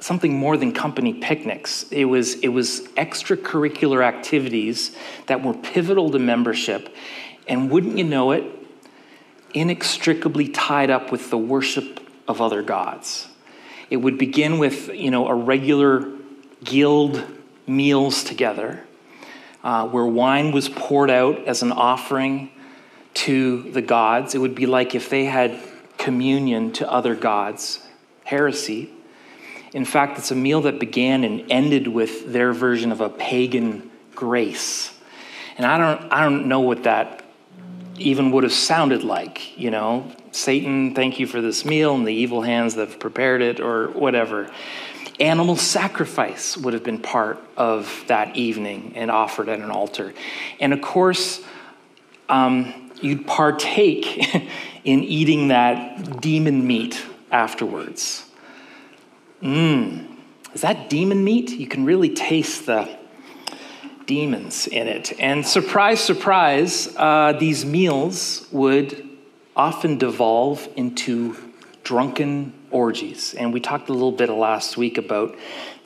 something 0.00 0.36
more 0.36 0.56
than 0.56 0.72
company 0.72 1.14
picnics. 1.14 1.84
It 1.90 2.06
was, 2.06 2.34
it 2.40 2.48
was 2.48 2.80
extracurricular 2.96 4.04
activities 4.04 4.96
that 5.26 5.42
were 5.44 5.54
pivotal 5.54 6.10
to 6.10 6.18
membership. 6.18 6.94
And 7.46 7.70
wouldn't 7.70 7.98
you 7.98 8.04
know 8.04 8.32
it, 8.32 8.44
inextricably 9.54 10.48
tied 10.48 10.90
up 10.90 11.12
with 11.12 11.30
the 11.30 11.38
worship 11.38 12.00
of 12.26 12.40
other 12.40 12.62
gods. 12.62 13.28
It 13.90 13.96
would 13.96 14.18
begin 14.18 14.58
with, 14.58 14.88
you 14.88 15.10
know, 15.10 15.26
a 15.28 15.34
regular 15.34 16.19
guild 16.64 17.24
meals 17.66 18.24
together, 18.24 18.84
uh, 19.62 19.88
where 19.88 20.06
wine 20.06 20.52
was 20.52 20.68
poured 20.68 21.10
out 21.10 21.46
as 21.46 21.62
an 21.62 21.72
offering 21.72 22.50
to 23.14 23.62
the 23.72 23.82
gods. 23.82 24.34
It 24.34 24.38
would 24.38 24.54
be 24.54 24.66
like 24.66 24.94
if 24.94 25.08
they 25.10 25.24
had 25.24 25.58
communion 25.98 26.72
to 26.72 26.90
other 26.90 27.14
gods, 27.14 27.86
heresy. 28.24 28.90
In 29.72 29.84
fact, 29.84 30.18
it's 30.18 30.30
a 30.30 30.36
meal 30.36 30.62
that 30.62 30.80
began 30.80 31.24
and 31.24 31.50
ended 31.50 31.86
with 31.86 32.32
their 32.32 32.52
version 32.52 32.90
of 32.90 33.00
a 33.00 33.08
pagan 33.08 33.90
grace. 34.14 34.92
And 35.56 35.66
I 35.66 35.78
don't, 35.78 36.12
I 36.12 36.22
don't 36.22 36.48
know 36.48 36.60
what 36.60 36.84
that 36.84 37.24
even 37.98 38.30
would 38.32 38.44
have 38.44 38.52
sounded 38.52 39.04
like, 39.04 39.58
you 39.58 39.70
know, 39.70 40.10
Satan, 40.32 40.94
thank 40.94 41.20
you 41.20 41.26
for 41.26 41.40
this 41.40 41.64
meal, 41.64 41.94
and 41.94 42.06
the 42.06 42.14
evil 42.14 42.40
hands 42.42 42.74
that 42.76 42.88
have 42.88 42.98
prepared 42.98 43.42
it, 43.42 43.60
or 43.60 43.88
whatever. 43.88 44.50
Animal 45.20 45.56
sacrifice 45.56 46.56
would 46.56 46.72
have 46.72 46.82
been 46.82 46.98
part 46.98 47.38
of 47.56 48.04
that 48.06 48.36
evening 48.36 48.92
and 48.96 49.10
offered 49.10 49.50
at 49.50 49.58
an 49.58 49.70
altar. 49.70 50.14
And 50.58 50.72
of 50.72 50.80
course, 50.80 51.42
um, 52.30 52.90
you'd 53.02 53.26
partake 53.26 54.18
in 54.84 55.04
eating 55.04 55.48
that 55.48 56.20
demon 56.22 56.66
meat 56.66 57.04
afterwards. 57.30 58.24
Mmm, 59.42 60.16
is 60.54 60.62
that 60.62 60.88
demon 60.88 61.22
meat? 61.22 61.50
You 61.50 61.66
can 61.66 61.84
really 61.84 62.14
taste 62.14 62.66
the 62.66 62.88
demons 64.06 64.66
in 64.66 64.88
it. 64.88 65.12
And 65.20 65.46
surprise, 65.46 66.00
surprise, 66.00 66.94
uh, 66.96 67.34
these 67.38 67.64
meals 67.64 68.48
would 68.50 69.08
often 69.54 69.98
devolve 69.98 70.66
into 70.76 71.36
drunken 71.84 72.52
orgies. 72.70 73.34
And 73.34 73.52
we 73.52 73.60
talked 73.60 73.88
a 73.88 73.92
little 73.92 74.12
bit 74.12 74.28
last 74.30 74.76
week 74.76 74.98
about 74.98 75.36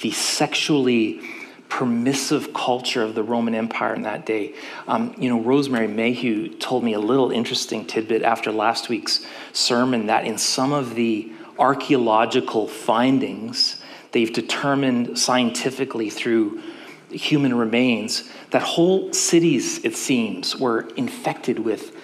the 0.01 0.11
sexually 0.11 1.21
permissive 1.69 2.53
culture 2.55 3.03
of 3.03 3.15
the 3.15 3.23
Roman 3.23 3.55
Empire 3.55 3.95
in 3.95 4.03
that 4.03 4.27
day. 4.27 4.55
Um, 4.87 5.15
you 5.19 5.29
know, 5.29 5.41
Rosemary 5.41 5.89
Mayhew 5.89 6.51
told 6.59 6.85
me 6.85 6.93
a 6.93 7.01
little 7.01 7.31
interesting 7.31 7.87
tidbit 7.87 8.23
after 8.23 8.53
last 8.53 8.89
week's 8.89 9.27
sermon 9.53 10.07
that 10.07 10.25
in 10.25 10.39
some 10.39 10.73
of 10.73 10.95
the 10.95 11.33
archaeological 11.59 12.69
findings, 12.69 13.83
they've 14.13 14.33
determined 14.33 15.19
scientifically 15.19 16.11
through 16.11 16.63
human 17.11 17.55
remains 17.55 18.31
that 18.51 18.63
whole 18.63 19.13
cities, 19.13 19.85
it 19.85 19.97
seems, 19.97 20.57
were 20.57 20.83
infected 20.97 21.59
with 21.59 21.97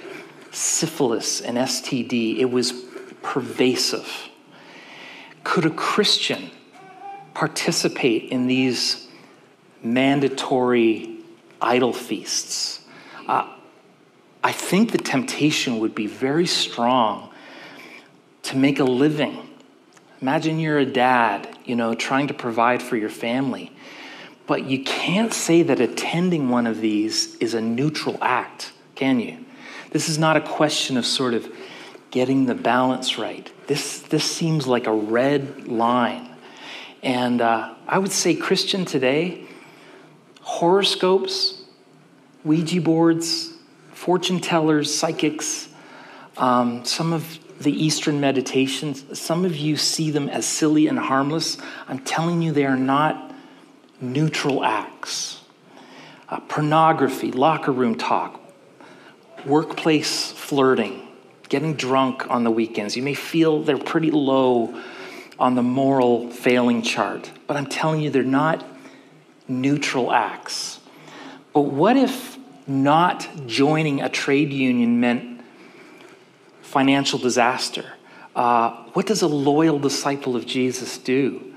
syphilis 0.50 1.40
and 1.40 1.56
STD. 1.56 2.38
It 2.38 2.50
was 2.50 2.72
pervasive. 3.22 4.29
Could 5.44 5.66
a 5.66 5.70
Christian 5.70 6.50
participate 7.34 8.24
in 8.24 8.46
these 8.46 9.08
mandatory 9.82 11.18
idol 11.60 11.92
feasts. 11.92 12.80
Uh, 13.26 13.48
I 14.42 14.52
think 14.52 14.92
the 14.92 14.98
temptation 14.98 15.78
would 15.78 15.94
be 15.94 16.06
very 16.06 16.46
strong 16.46 17.30
to 18.44 18.56
make 18.56 18.78
a 18.78 18.84
living. 18.84 19.48
Imagine 20.20 20.58
you're 20.58 20.78
a 20.78 20.86
dad, 20.86 21.48
you 21.64 21.76
know, 21.76 21.94
trying 21.94 22.28
to 22.28 22.34
provide 22.34 22.82
for 22.82 22.96
your 22.96 23.08
family. 23.10 23.72
But 24.46 24.64
you 24.64 24.82
can't 24.82 25.32
say 25.32 25.62
that 25.62 25.80
attending 25.80 26.48
one 26.48 26.66
of 26.66 26.80
these 26.80 27.36
is 27.36 27.54
a 27.54 27.60
neutral 27.60 28.18
act, 28.20 28.72
can 28.94 29.20
you? 29.20 29.38
This 29.90 30.08
is 30.08 30.18
not 30.18 30.36
a 30.36 30.40
question 30.40 30.96
of 30.96 31.06
sort 31.06 31.34
of 31.34 31.48
getting 32.10 32.46
the 32.46 32.54
balance 32.54 33.18
right. 33.18 33.50
This, 33.66 34.00
this 34.00 34.24
seems 34.24 34.66
like 34.66 34.86
a 34.86 34.92
red 34.92 35.68
line. 35.68 36.28
And 37.02 37.40
uh, 37.40 37.74
I 37.86 37.98
would 37.98 38.12
say, 38.12 38.34
Christian 38.34 38.84
today, 38.84 39.46
horoscopes, 40.40 41.62
Ouija 42.44 42.80
boards, 42.80 43.54
fortune 43.92 44.40
tellers, 44.40 44.92
psychics, 44.92 45.68
um, 46.36 46.84
some 46.84 47.12
of 47.12 47.38
the 47.60 47.72
Eastern 47.72 48.20
meditations, 48.20 49.18
some 49.18 49.44
of 49.44 49.56
you 49.56 49.76
see 49.76 50.10
them 50.10 50.28
as 50.28 50.46
silly 50.46 50.86
and 50.86 50.98
harmless. 50.98 51.58
I'm 51.86 51.98
telling 51.98 52.40
you, 52.40 52.52
they 52.52 52.64
are 52.64 52.76
not 52.76 53.34
neutral 54.00 54.64
acts. 54.64 55.42
Uh, 56.28 56.40
pornography, 56.40 57.32
locker 57.32 57.72
room 57.72 57.96
talk, 57.96 58.40
workplace 59.44 60.32
flirting, 60.32 61.09
getting 61.50 61.74
drunk 61.74 62.30
on 62.30 62.44
the 62.44 62.50
weekends. 62.50 62.96
You 62.96 63.02
may 63.02 63.12
feel 63.12 63.62
they're 63.62 63.76
pretty 63.76 64.10
low 64.10 64.80
on 65.38 65.56
the 65.56 65.62
moral 65.62 66.30
failing 66.30 66.80
chart, 66.80 67.30
but 67.46 67.56
I'm 67.56 67.66
telling 67.66 68.00
you, 68.00 68.08
they're 68.08 68.22
not 68.22 68.64
neutral 69.48 70.12
acts. 70.12 70.80
But 71.52 71.62
what 71.62 71.96
if 71.96 72.38
not 72.66 73.28
joining 73.46 74.00
a 74.00 74.08
trade 74.08 74.52
union 74.52 75.00
meant 75.00 75.42
financial 76.62 77.18
disaster? 77.18 77.94
Uh, 78.36 78.84
what 78.92 79.06
does 79.06 79.22
a 79.22 79.28
loyal 79.28 79.78
disciple 79.80 80.36
of 80.36 80.46
Jesus 80.46 80.98
do? 80.98 81.52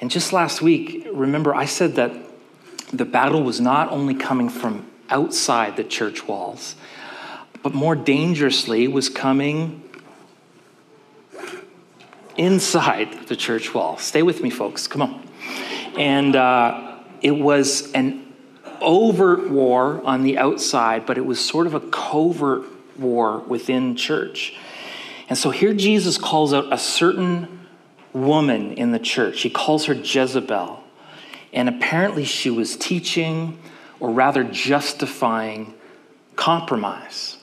And 0.00 0.12
just 0.12 0.32
last 0.32 0.62
week, 0.62 1.08
remember, 1.12 1.54
I 1.54 1.64
said 1.64 1.96
that 1.96 2.12
the 2.92 3.04
battle 3.04 3.42
was 3.42 3.60
not 3.60 3.90
only 3.90 4.14
coming 4.14 4.48
from 4.48 4.86
outside 5.10 5.76
the 5.76 5.82
church 5.82 6.28
walls, 6.28 6.76
but 7.64 7.72
more 7.72 7.96
dangerously 7.96 8.86
was 8.86 9.08
coming 9.08 9.82
inside 12.36 13.26
the 13.26 13.34
church 13.34 13.72
wall. 13.72 13.96
Stay 13.96 14.22
with 14.22 14.42
me, 14.42 14.50
folks. 14.50 14.86
Come 14.86 15.00
on. 15.00 15.28
And 15.98 16.36
uh, 16.36 16.98
it 17.22 17.30
was 17.30 17.90
an 17.92 18.34
overt 18.82 19.48
war 19.48 20.02
on 20.04 20.24
the 20.24 20.36
outside, 20.36 21.06
but 21.06 21.16
it 21.16 21.24
was 21.24 21.40
sort 21.40 21.66
of 21.66 21.72
a 21.72 21.80
covert 21.80 22.66
war 22.98 23.38
within 23.38 23.96
church. 23.96 24.54
And 25.30 25.38
so 25.38 25.48
here 25.48 25.72
Jesus 25.72 26.18
calls 26.18 26.52
out 26.52 26.70
a 26.70 26.76
certain 26.76 27.66
woman 28.12 28.72
in 28.72 28.92
the 28.92 28.98
church. 28.98 29.40
He 29.40 29.48
calls 29.48 29.86
her 29.86 29.94
Jezebel. 29.94 30.84
And 31.54 31.70
apparently 31.70 32.24
she 32.24 32.50
was 32.50 32.76
teaching, 32.76 33.58
or 34.00 34.10
rather 34.10 34.44
justifying, 34.44 35.72
compromise. 36.36 37.38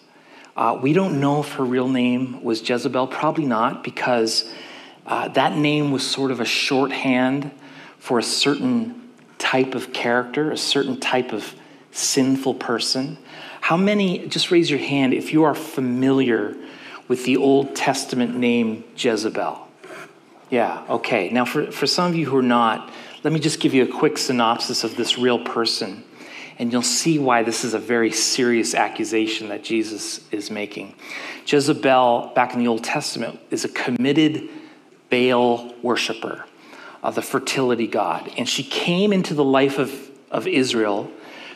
Uh, 0.55 0.77
we 0.81 0.93
don't 0.93 1.19
know 1.19 1.39
if 1.41 1.53
her 1.53 1.63
real 1.63 1.87
name 1.87 2.43
was 2.43 2.67
Jezebel, 2.67 3.07
probably 3.07 3.45
not, 3.45 3.83
because 3.83 4.51
uh, 5.05 5.27
that 5.29 5.57
name 5.57 5.91
was 5.91 6.05
sort 6.05 6.31
of 6.31 6.39
a 6.39 6.45
shorthand 6.45 7.51
for 7.99 8.19
a 8.19 8.23
certain 8.23 9.09
type 9.37 9.75
of 9.75 9.93
character, 9.93 10.51
a 10.51 10.57
certain 10.57 10.99
type 10.99 11.33
of 11.33 11.55
sinful 11.91 12.55
person. 12.55 13.17
How 13.61 13.77
many, 13.77 14.27
just 14.27 14.51
raise 14.51 14.69
your 14.69 14.79
hand 14.79 15.13
if 15.13 15.33
you 15.33 15.43
are 15.43 15.55
familiar 15.55 16.55
with 17.07 17.25
the 17.25 17.37
Old 17.37 17.75
Testament 17.75 18.35
name 18.35 18.83
Jezebel? 18.95 19.67
Yeah, 20.49 20.83
okay. 20.89 21.29
Now, 21.29 21.45
for, 21.45 21.71
for 21.71 21.87
some 21.87 22.09
of 22.09 22.15
you 22.15 22.25
who 22.29 22.37
are 22.37 22.43
not, 22.43 22.91
let 23.23 23.31
me 23.31 23.39
just 23.39 23.59
give 23.59 23.73
you 23.73 23.83
a 23.83 23.87
quick 23.87 24.17
synopsis 24.17 24.83
of 24.83 24.97
this 24.97 25.17
real 25.17 25.39
person, 25.39 26.03
and 26.59 26.71
you'll 26.71 26.81
see 26.81 27.17
why 27.17 27.43
this 27.43 27.63
is 27.63 27.73
a 27.73 27.79
very 27.79 28.11
serious 28.11 28.73
accusation 28.73 29.49
that 29.49 29.63
Jesus 29.63 30.21
is 30.31 30.51
making. 30.51 30.95
Jezebel, 31.45 32.31
back 32.35 32.53
in 32.53 32.59
the 32.59 32.67
Old 32.67 32.83
Testament, 32.83 33.39
is 33.49 33.65
a 33.65 33.69
committed 33.69 34.49
Baal 35.09 35.73
worshiper, 35.81 36.45
of 37.03 37.15
the 37.15 37.21
fertility 37.21 37.87
god. 37.87 38.31
And 38.37 38.47
she 38.47 38.63
came 38.63 39.11
into 39.11 39.33
the 39.33 39.43
life 39.43 39.77
of, 39.77 40.09
of 40.29 40.47
Israel 40.47 41.11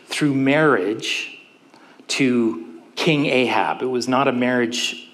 through 0.08 0.34
marriage 0.34 1.40
to 2.08 2.82
King 2.96 3.26
Ahab. 3.28 3.82
It 3.82 3.88
was 3.88 4.08
not 4.08 4.28
a 4.28 4.32
marriage 4.32 5.10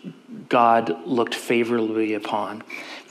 God 0.50 1.06
looked 1.06 1.36
favorably 1.36 2.14
upon. 2.14 2.64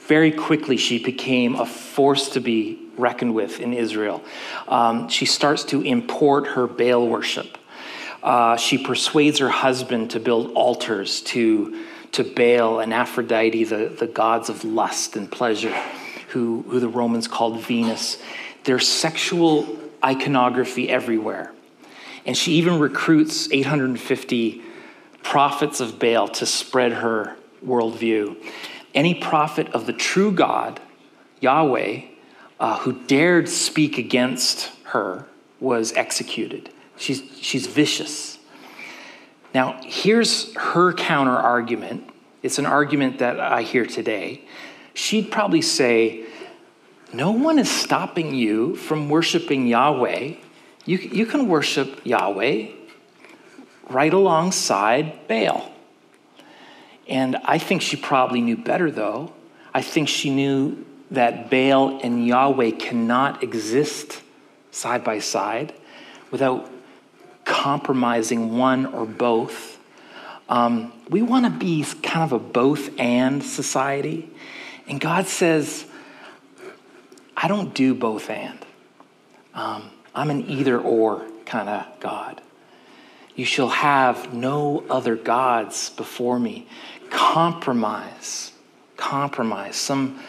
Very 0.07 0.33
quickly, 0.33 0.77
she 0.77 1.03
became 1.03 1.55
a 1.55 1.67
force 1.67 2.31
to 2.31 2.41
be 2.41 2.90
reckoned 3.01 3.35
with 3.35 3.61
in 3.61 3.73
Israel. 3.73 4.23
Um, 4.69 5.09
she 5.09 5.27
starts 5.27 5.65
to 5.65 5.83
import 5.83 6.49
her 6.49 6.67
Baal 6.67 7.07
worship. 7.07 7.59
Uh, 8.23 8.57
she 8.57 8.79
persuades 8.79 9.39
her 9.39 9.49
husband 9.49 10.11
to 10.11 10.21
build 10.21 10.53
altars 10.53 11.23
to, 11.23 11.85
to 12.13 12.23
Baal 12.23 12.81
and 12.81 12.93
Aphrodite, 12.93 13.65
the, 13.65 13.89
the 13.89 14.07
gods 14.07 14.49
of 14.49 14.63
lust 14.65 15.17
and 15.17 15.31
pleasure, 15.31 15.75
who, 16.29 16.63
who 16.69 16.81
the 16.81 16.89
Romans 16.89 17.27
called 17.27 17.61
Venus. 17.63 18.23
There's 18.65 18.87
sexual 18.87 19.79
iconography 20.05 20.89
everywhere. 20.89 21.53
And 22.27 22.37
she 22.37 22.53
even 22.53 22.79
recruits 22.79 23.51
850 23.51 24.63
prophets 25.23 25.81
of 25.81 25.99
Baal 25.99 26.29
to 26.29 26.47
spread 26.47 26.93
her 26.93 27.37
worldview. 27.65 28.37
Any 28.95 29.15
prophet 29.15 29.69
of 29.69 29.87
the 29.87 29.93
true 29.93 30.33
God, 30.33 30.81
Yahweh, 31.41 32.03
uh, 32.61 32.79
who 32.79 32.93
dared 32.93 33.49
speak 33.49 33.99
against 33.99 34.71
her 34.85 35.27
was 35.59 35.93
executed. 35.95 36.71
She's, 36.97 37.23
she's 37.41 37.67
vicious. 37.67 38.39
Now, 39.53 39.81
here's 39.83 40.55
her 40.55 40.93
counter 40.93 41.37
argument. 41.37 42.09
It's 42.45 42.61
an 42.61 42.67
argument 42.67 43.19
that 43.19 43.41
I 43.41 43.63
hear 43.63 43.85
today. 43.85 44.43
She'd 44.95 45.33
probably 45.33 45.63
say, 45.63 46.25
No 47.13 47.33
one 47.33 47.59
is 47.59 47.69
stopping 47.69 48.35
you 48.35 48.77
from 48.77 49.09
worshiping 49.09 49.67
Yahweh 49.67 50.35
you, 50.91 50.99
you 50.99 51.27
can 51.27 51.47
worship 51.49 52.05
Yahweh 52.05 52.69
right 53.91 54.13
alongside 54.13 55.29
Baal. 55.29 55.73
And 57.07 57.37
I 57.45 57.59
think 57.59 57.83
she 57.83 57.97
probably 57.97 58.41
knew 58.41 58.57
better, 58.57 58.91
though. 58.91 59.33
I 59.75 59.83
think 59.83 60.09
she 60.09 60.31
knew 60.31 60.85
that 61.11 61.51
Baal 61.51 62.01
and 62.03 62.27
Yahweh 62.27 62.73
cannot 62.73 63.43
exist 63.43 64.23
side 64.71 65.03
by 65.03 65.19
side 65.19 65.75
without 66.31 66.71
compromising 67.45 68.57
one 68.57 68.87
or 68.87 69.05
both. 69.05 69.79
Um, 70.49 70.93
we 71.09 71.23
want 71.23 71.45
to 71.47 71.51
be 71.51 71.85
kind 72.03 72.25
of 72.25 72.33
a 72.33 72.39
both 72.39 72.99
and 72.99 73.43
society. 73.43 74.31
And 74.87 75.01
God 75.01 75.27
says, 75.27 75.87
I 77.37 77.49
don't 77.49 77.75
do 77.75 77.95
both 77.95 78.31
and. 78.31 78.59
Um, 79.55 79.91
I'm 80.15 80.31
an 80.31 80.49
either 80.49 80.79
or 80.79 81.27
kind 81.45 81.69
of 81.69 81.87
God. 82.01 82.41
You 83.35 83.45
shall 83.45 83.69
have 83.69 84.35
no 84.35 84.85
other 84.91 85.17
gods 85.17 85.91
before 85.91 86.39
me. 86.39 86.69
Compromise, 87.11 88.53
compromise, 88.97 89.77
some 89.77 90.21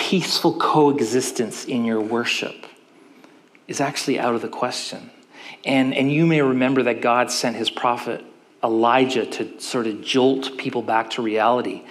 peaceful 0.00 0.54
coexistence 0.54 1.66
in 1.66 1.84
your 1.84 2.00
worship 2.00 2.66
is 3.68 3.82
actually 3.82 4.18
out 4.18 4.34
of 4.34 4.40
the 4.40 4.48
question. 4.48 5.10
And, 5.62 5.94
and 5.94 6.10
you 6.10 6.26
may 6.26 6.40
remember 6.40 6.82
that 6.84 7.02
God 7.02 7.30
sent 7.30 7.54
his 7.54 7.68
prophet 7.68 8.24
Elijah 8.64 9.26
to 9.26 9.60
sort 9.60 9.86
of 9.86 10.00
jolt 10.00 10.56
people 10.56 10.80
back 10.80 11.10
to 11.10 11.22
reality. 11.22 11.82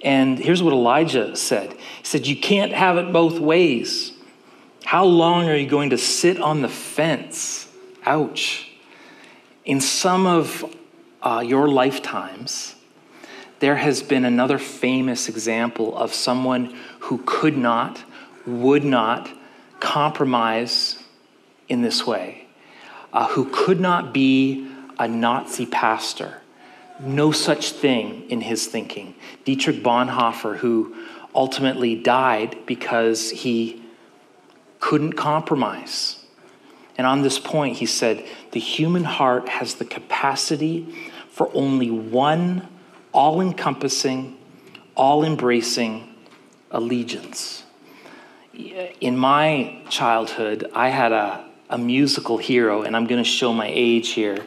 And 0.00 0.38
here's 0.38 0.62
what 0.62 0.72
Elijah 0.72 1.34
said 1.34 1.72
He 1.72 2.04
said, 2.04 2.26
You 2.26 2.36
can't 2.36 2.72
have 2.72 2.98
it 2.98 3.12
both 3.12 3.40
ways. 3.40 4.12
How 4.84 5.04
long 5.04 5.48
are 5.48 5.56
you 5.56 5.68
going 5.68 5.90
to 5.90 5.98
sit 5.98 6.40
on 6.40 6.62
the 6.62 6.68
fence? 6.68 7.68
Ouch. 8.04 8.70
In 9.64 9.80
some 9.80 10.24
of 10.24 10.64
uh, 11.20 11.42
your 11.44 11.66
lifetimes, 11.66 12.75
there 13.60 13.76
has 13.76 14.02
been 14.02 14.24
another 14.24 14.58
famous 14.58 15.28
example 15.28 15.96
of 15.96 16.12
someone 16.12 16.76
who 17.00 17.22
could 17.24 17.56
not, 17.56 18.02
would 18.46 18.84
not 18.84 19.30
compromise 19.80 21.02
in 21.68 21.82
this 21.82 22.06
way, 22.06 22.46
uh, 23.12 23.28
who 23.28 23.48
could 23.52 23.80
not 23.80 24.12
be 24.12 24.68
a 24.98 25.08
Nazi 25.08 25.66
pastor. 25.66 26.42
No 27.00 27.32
such 27.32 27.72
thing 27.72 28.28
in 28.30 28.40
his 28.40 28.66
thinking. 28.66 29.14
Dietrich 29.44 29.82
Bonhoeffer, 29.82 30.56
who 30.56 30.96
ultimately 31.34 31.94
died 31.94 32.56
because 32.66 33.30
he 33.30 33.82
couldn't 34.80 35.12
compromise. 35.12 36.24
And 36.96 37.06
on 37.06 37.22
this 37.22 37.38
point, 37.38 37.76
he 37.76 37.86
said, 37.86 38.24
the 38.52 38.60
human 38.60 39.04
heart 39.04 39.48
has 39.48 39.74
the 39.74 39.84
capacity 39.84 40.86
for 41.30 41.50
only 41.52 41.90
one 41.90 42.66
all 43.16 43.40
encompassing, 43.40 44.36
all 44.94 45.24
embracing 45.24 46.14
allegiance. 46.70 47.64
In 49.00 49.16
my 49.16 49.82
childhood, 49.90 50.70
I 50.74 50.90
had 50.90 51.12
a, 51.12 51.44
a 51.68 51.78
musical 51.78 52.38
hero, 52.38 52.82
and 52.82 52.94
I'm 52.94 53.06
going 53.06 53.22
to 53.22 53.28
show 53.28 53.52
my 53.52 53.68
age 53.68 54.10
here. 54.10 54.46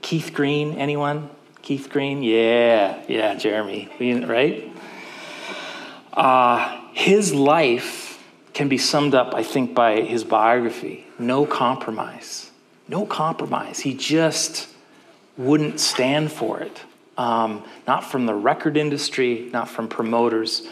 Keith 0.00 0.32
Green, 0.32 0.78
anyone? 0.78 1.28
Keith 1.62 1.90
Green? 1.90 2.22
Yeah, 2.22 3.02
yeah, 3.08 3.34
Jeremy, 3.34 3.90
right? 4.24 4.72
Uh, 6.12 6.80
his 6.94 7.34
life 7.34 8.24
can 8.54 8.68
be 8.68 8.78
summed 8.78 9.14
up, 9.14 9.34
I 9.34 9.42
think, 9.42 9.74
by 9.74 10.00
his 10.00 10.24
biography 10.24 11.06
no 11.18 11.46
compromise. 11.46 12.50
No 12.88 13.06
compromise. 13.06 13.80
He 13.80 13.94
just 13.94 14.68
wouldn't 15.36 15.80
stand 15.80 16.32
for 16.32 16.60
it. 16.60 16.82
Um, 17.18 17.64
not 17.86 18.04
from 18.04 18.26
the 18.26 18.34
record 18.34 18.76
industry, 18.76 19.48
not 19.52 19.68
from 19.68 19.88
promoters. 19.88 20.68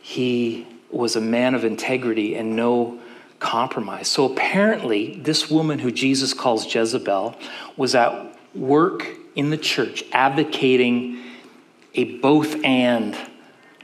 He 0.00 0.66
was 0.90 1.16
a 1.16 1.20
man 1.20 1.54
of 1.54 1.64
integrity 1.64 2.34
and 2.34 2.56
no 2.56 2.98
compromise. 3.38 4.08
So 4.08 4.24
apparently, 4.24 5.14
this 5.14 5.48
woman 5.48 5.78
who 5.78 5.92
Jesus 5.92 6.34
calls 6.34 6.72
Jezebel 6.72 7.36
was 7.76 7.94
at 7.94 8.36
work 8.54 9.06
in 9.36 9.50
the 9.50 9.56
church 9.56 10.02
advocating 10.12 11.22
a 11.94 12.18
both 12.18 12.64
and 12.64 13.16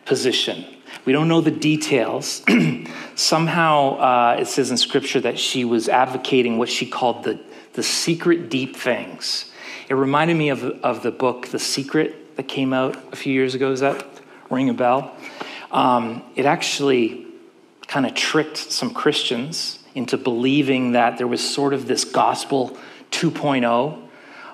position 0.04 0.64
we 1.04 1.12
don't 1.12 1.28
know 1.28 1.40
the 1.40 1.50
details. 1.50 2.42
Somehow 3.14 3.98
uh, 3.98 4.36
it 4.40 4.46
says 4.46 4.70
in 4.70 4.76
scripture 4.76 5.20
that 5.20 5.38
she 5.38 5.64
was 5.64 5.88
advocating 5.88 6.58
what 6.58 6.68
she 6.68 6.86
called 6.86 7.24
the, 7.24 7.38
the 7.74 7.82
secret 7.82 8.48
deep 8.48 8.76
things. 8.76 9.50
It 9.88 9.94
reminded 9.94 10.36
me 10.38 10.48
of, 10.48 10.64
of 10.64 11.02
the 11.02 11.10
book 11.10 11.48
The 11.48 11.58
Secret 11.58 12.36
that 12.36 12.48
came 12.48 12.72
out 12.72 12.96
a 13.12 13.16
few 13.16 13.32
years 13.32 13.54
ago. 13.54 13.68
Does 13.68 13.80
that 13.80 14.04
ring 14.48 14.70
a 14.70 14.74
bell? 14.74 15.14
Um, 15.70 16.22
it 16.36 16.46
actually 16.46 17.26
kind 17.86 18.06
of 18.06 18.14
tricked 18.14 18.56
some 18.56 18.94
Christians 18.94 19.80
into 19.94 20.16
believing 20.16 20.92
that 20.92 21.18
there 21.18 21.26
was 21.26 21.46
sort 21.46 21.74
of 21.74 21.86
this 21.86 22.04
gospel 22.04 22.78
2.0. 23.10 24.08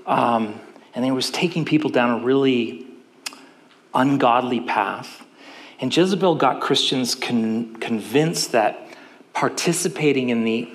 Um, 0.06 0.60
and 0.94 1.04
it 1.04 1.12
was 1.12 1.30
taking 1.30 1.64
people 1.64 1.90
down 1.90 2.20
a 2.20 2.24
really 2.24 2.86
ungodly 3.94 4.60
path. 4.60 5.24
And 5.78 5.96
Jezebel 5.96 6.34
got 6.34 6.60
Christians 6.60 7.14
con- 7.14 7.76
convinced 7.76 8.52
that 8.52 8.88
participating 9.32 10.30
in 10.30 10.42
the 10.42 10.68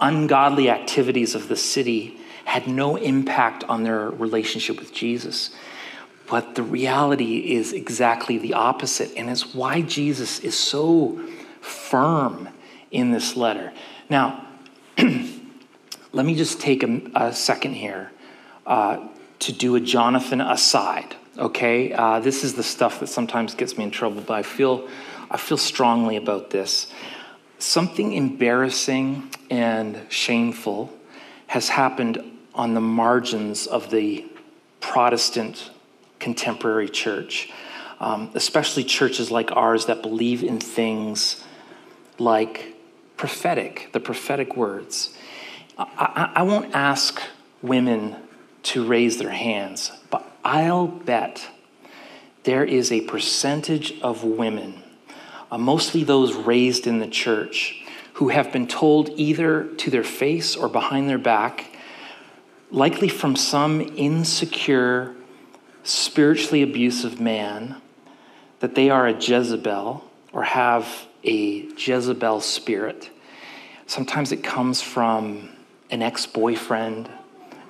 ungodly 0.00 0.68
activities 0.68 1.34
of 1.34 1.48
the 1.48 1.56
city 1.56 2.20
had 2.44 2.66
no 2.66 2.96
impact 2.96 3.64
on 3.64 3.82
their 3.82 4.10
relationship 4.10 4.78
with 4.78 4.92
Jesus. 4.92 5.50
But 6.26 6.54
the 6.54 6.62
reality 6.62 7.54
is 7.54 7.72
exactly 7.72 8.38
the 8.38 8.54
opposite, 8.54 9.12
and 9.16 9.28
it's 9.28 9.54
why 9.54 9.82
Jesus 9.82 10.38
is 10.40 10.56
so 10.56 11.20
firm 11.60 12.48
in 12.90 13.10
this 13.10 13.36
letter. 13.36 13.72
Now, 14.08 14.46
let 16.12 16.26
me 16.26 16.34
just 16.34 16.60
take 16.60 16.82
a, 16.82 17.00
a 17.14 17.32
second 17.32 17.74
here 17.74 18.10
uh, 18.66 19.08
to 19.40 19.52
do 19.52 19.74
a 19.76 19.80
Jonathan 19.80 20.40
aside. 20.40 21.14
Okay, 21.36 21.92
uh, 21.92 22.20
this 22.20 22.44
is 22.44 22.54
the 22.54 22.62
stuff 22.62 23.00
that 23.00 23.08
sometimes 23.08 23.54
gets 23.54 23.76
me 23.76 23.84
in 23.84 23.90
trouble, 23.90 24.22
but 24.22 24.34
I 24.34 24.42
feel 24.42 24.88
I 25.30 25.36
feel 25.36 25.58
strongly 25.58 26.16
about 26.16 26.50
this. 26.50 26.86
Something 27.58 28.12
embarrassing 28.12 29.30
and 29.50 30.00
shameful 30.08 30.92
has 31.48 31.68
happened 31.68 32.22
on 32.54 32.74
the 32.74 32.80
margins 32.80 33.66
of 33.66 33.90
the 33.90 34.24
Protestant 34.80 35.70
contemporary 36.18 36.88
church, 36.88 37.50
um, 38.00 38.30
especially 38.34 38.84
churches 38.84 39.30
like 39.30 39.50
ours 39.52 39.86
that 39.86 40.02
believe 40.02 40.42
in 40.42 40.60
things 40.60 41.42
like 42.18 42.76
prophetic, 43.16 43.88
the 43.92 44.00
prophetic 44.00 44.56
words. 44.56 45.16
I, 45.78 45.84
I, 45.96 46.32
I 46.40 46.42
won't 46.42 46.74
ask 46.74 47.20
women 47.62 48.16
to 48.64 48.86
raise 48.86 49.18
their 49.18 49.30
hands, 49.30 49.90
but 50.10 50.24
I'll 50.44 50.86
bet 50.86 51.48
there 52.44 52.64
is 52.64 52.92
a 52.92 53.00
percentage 53.02 54.00
of 54.00 54.22
women, 54.22 54.82
uh, 55.50 55.58
mostly 55.58 56.04
those 56.04 56.34
raised 56.34 56.86
in 56.86 56.98
the 56.98 57.06
church, 57.06 57.82
who 58.14 58.28
have 58.28 58.52
been 58.52 58.66
told 58.66 59.10
either 59.16 59.64
to 59.64 59.90
their 59.90 60.04
face 60.04 60.54
or 60.54 60.68
behind 60.68 61.08
their 61.08 61.18
back, 61.18 61.73
likely 62.74 63.06
from 63.06 63.36
some 63.36 63.80
insecure, 63.96 65.14
spiritually 65.84 66.60
abusive 66.60 67.20
man, 67.20 67.80
that 68.58 68.74
they 68.74 68.90
are 68.90 69.06
a 69.06 69.12
Jezebel 69.12 70.04
or 70.32 70.42
have 70.42 71.06
a 71.22 71.68
Jezebel 71.76 72.40
spirit. 72.40 73.10
Sometimes 73.86 74.32
it 74.32 74.42
comes 74.42 74.82
from 74.82 75.50
an 75.90 76.02
ex 76.02 76.26
boyfriend, 76.26 77.08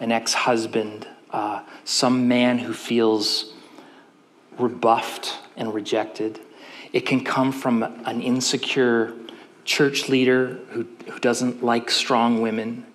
an 0.00 0.10
ex 0.10 0.32
husband, 0.32 1.06
uh, 1.30 1.62
some 1.84 2.26
man 2.26 2.58
who 2.58 2.72
feels 2.72 3.52
rebuffed 4.58 5.36
and 5.54 5.74
rejected. 5.74 6.40
It 6.94 7.04
can 7.04 7.22
come 7.22 7.52
from 7.52 7.82
an 7.82 8.22
insecure 8.22 9.12
church 9.66 10.08
leader 10.08 10.60
who, 10.70 10.86
who 11.10 11.18
doesn't 11.18 11.62
like 11.62 11.90
strong 11.90 12.40
women. 12.40 12.86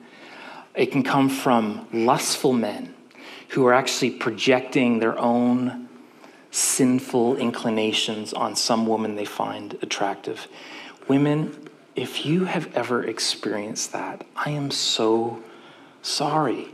It 0.80 0.94
can 0.94 1.04
come 1.04 1.28
from 1.28 1.86
lustful 1.92 2.54
men 2.54 2.96
who 3.50 3.66
are 3.68 3.74
actually 3.74 4.12
projecting 4.12 5.00
their 5.00 5.20
own 5.20 5.90
sinful 6.52 7.36
inclinations 7.36 8.32
on 8.32 8.56
some 8.56 8.88
woman 8.88 9.16
they 9.16 9.26
find 9.26 9.78
attractive. 9.82 10.48
Women, 11.10 11.68
if 11.98 12.26
you 12.26 12.46
have 12.46 12.74
ever 12.78 13.04
experienced 13.04 13.92
that, 13.92 14.26
I 14.38 14.52
am 14.52 14.72
so 14.72 15.44
sorry. 16.02 16.70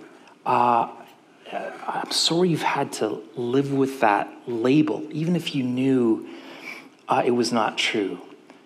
Uh, 0.46 0.88
I'm 1.52 2.12
sorry 2.12 2.50
you've 2.50 2.62
had 2.62 2.94
to 2.94 3.24
live 3.36 3.74
with 3.74 4.02
that 4.02 4.32
label, 4.46 5.08
even 5.10 5.36
if 5.36 5.56
you 5.56 5.64
knew 5.64 6.30
uh, 7.10 7.24
it 7.26 7.32
was 7.32 7.52
not 7.52 7.80
true. 7.80 8.20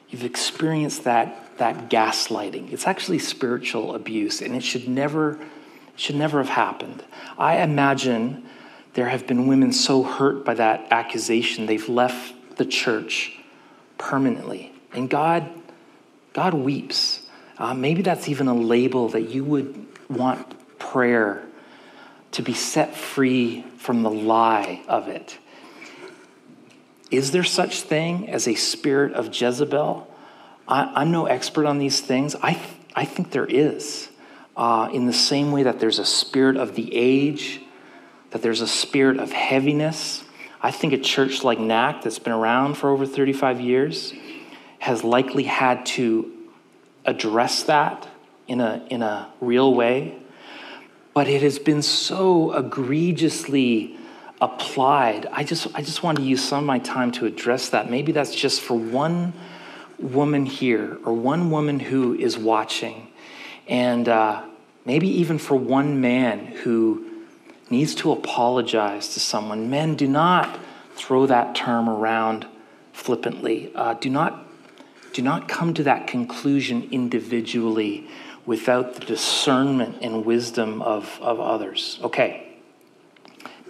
You've 0.09 0.25
experienced 0.25 1.05
that, 1.05 1.48
that 1.59 1.89
gaslighting. 1.89 2.71
It's 2.73 2.87
actually 2.87 3.19
spiritual 3.19 3.95
abuse, 3.95 4.41
and 4.41 4.55
it 4.55 4.63
should 4.63 4.87
never, 4.87 5.39
should 5.95 6.15
never 6.15 6.39
have 6.39 6.49
happened. 6.49 7.03
I 7.37 7.61
imagine 7.61 8.45
there 8.93 9.09
have 9.09 9.27
been 9.27 9.47
women 9.47 9.71
so 9.71 10.03
hurt 10.03 10.43
by 10.43 10.55
that 10.55 10.91
accusation, 10.91 11.67
they've 11.67 11.87
left 11.87 12.57
the 12.57 12.65
church 12.65 13.37
permanently. 13.97 14.73
And 14.93 15.09
God, 15.09 15.49
God 16.33 16.53
weeps. 16.53 17.27
Uh, 17.57 17.73
maybe 17.73 18.01
that's 18.01 18.27
even 18.27 18.47
a 18.47 18.55
label 18.55 19.09
that 19.09 19.29
you 19.29 19.43
would 19.43 19.85
want 20.09 20.79
prayer 20.79 21.45
to 22.31 22.41
be 22.41 22.53
set 22.53 22.95
free 22.95 23.63
from 23.77 24.03
the 24.03 24.09
lie 24.09 24.81
of 24.87 25.07
it. 25.07 25.37
Is 27.11 27.31
there 27.31 27.43
such 27.43 27.81
thing 27.81 28.29
as 28.29 28.47
a 28.47 28.55
spirit 28.55 29.13
of 29.13 29.33
Jezebel? 29.33 30.08
I, 30.69 31.01
am 31.01 31.11
no 31.11 31.25
expert 31.25 31.65
on 31.65 31.79
these 31.79 31.99
things. 31.99 32.35
I, 32.41 32.53
th- 32.53 32.65
I 32.95 33.05
think 33.05 33.31
there 33.31 33.45
is. 33.45 34.09
Uh, 34.55 34.89
in 34.93 35.05
the 35.05 35.13
same 35.13 35.51
way 35.51 35.63
that 35.63 35.79
there's 35.79 35.99
a 35.99 36.05
spirit 36.05 36.57
of 36.57 36.75
the 36.75 36.93
age, 36.95 37.61
that 38.31 38.41
there's 38.41 38.61
a 38.61 38.67
spirit 38.67 39.17
of 39.17 39.31
heaviness. 39.31 40.23
I 40.61 40.71
think 40.71 40.93
a 40.93 40.97
church 40.97 41.43
like 41.43 41.59
NAC, 41.59 42.03
that's 42.03 42.19
been 42.19 42.33
around 42.33 42.75
for 42.75 42.89
over 42.89 43.05
35 43.05 43.59
years, 43.61 44.13
has 44.79 45.03
likely 45.03 45.43
had 45.43 45.85
to 45.87 46.31
address 47.05 47.63
that 47.63 48.07
in 48.47 48.61
a, 48.61 48.85
in 48.89 49.01
a 49.01 49.31
real 49.41 49.73
way 49.73 50.19
but 51.13 51.27
it 51.27 51.41
has 51.41 51.59
been 51.59 51.81
so 51.81 52.53
egregiously 52.53 53.97
applied. 54.41 55.25
I 55.31 55.43
just, 55.43 55.67
I 55.75 55.81
just 55.81 56.01
want 56.01 56.17
to 56.17 56.23
use 56.23 56.41
some 56.41 56.59
of 56.59 56.65
my 56.65 56.79
time 56.79 57.11
to 57.13 57.25
address 57.25 57.69
that. 57.71 57.89
Maybe 57.89 58.11
that's 58.13 58.33
just 58.33 58.61
for 58.61 58.75
one 58.75 59.33
woman 59.99 60.45
here 60.45 60.97
or 61.05 61.13
one 61.13 61.51
woman 61.51 61.79
who 61.79 62.15
is 62.15 62.37
watching, 62.37 63.07
and 63.67 64.07
uh, 64.07 64.43
maybe 64.85 65.07
even 65.07 65.37
for 65.37 65.55
one 65.55 66.01
man 66.01 66.39
who 66.47 67.05
needs 67.69 67.95
to 67.95 68.11
apologize 68.11 69.09
to 69.09 69.19
someone. 69.19 69.69
Men, 69.69 69.95
do 69.95 70.07
not 70.07 70.59
throw 70.95 71.25
that 71.27 71.55
term 71.55 71.87
around 71.87 72.47
flippantly. 72.93 73.71
Uh, 73.75 73.93
do 73.93 74.09
not 74.09 74.45
do 75.13 75.21
not 75.23 75.47
come 75.47 75.73
to 75.73 75.83
that 75.83 76.07
conclusion 76.07 76.87
individually 76.91 78.07
without 78.45 78.93
the 78.93 78.99
discernment 79.01 79.97
and 80.01 80.23
wisdom 80.23 80.81
of, 80.81 81.19
of 81.21 81.39
others. 81.39 81.99
Okay, 82.03 82.57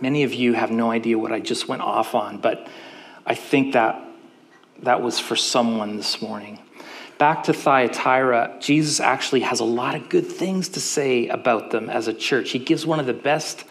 many 0.01 0.23
of 0.23 0.33
you 0.33 0.53
have 0.53 0.69
no 0.69 0.91
idea 0.91 1.17
what 1.17 1.31
I 1.31 1.39
just 1.39 1.67
went 1.67 1.81
off 1.81 2.13
on, 2.13 2.39
but 2.39 2.67
I 3.25 3.35
think 3.35 3.73
that 3.73 4.08
that 4.83 5.01
was 5.01 5.19
for 5.19 5.35
someone 5.35 5.97
this 5.97 6.21
morning. 6.21 6.59
Back 7.17 7.43
to 7.43 7.53
Thyatira, 7.53 8.57
Jesus 8.59 8.99
actually 8.99 9.41
has 9.41 9.59
a 9.59 9.65
lot 9.65 9.95
of 9.95 10.07
good 10.07 10.25
things 10.25 10.69
to 10.69 10.79
say 10.79 11.27
about 11.27 11.71
them 11.71 11.89
as 11.89 12.07
a 12.07 12.13
church. 12.13 12.51
He 12.51 12.59
gives 12.59 12.85
one 12.85 12.99
of 12.99 13.05
the 13.05 13.13
best 13.13 13.65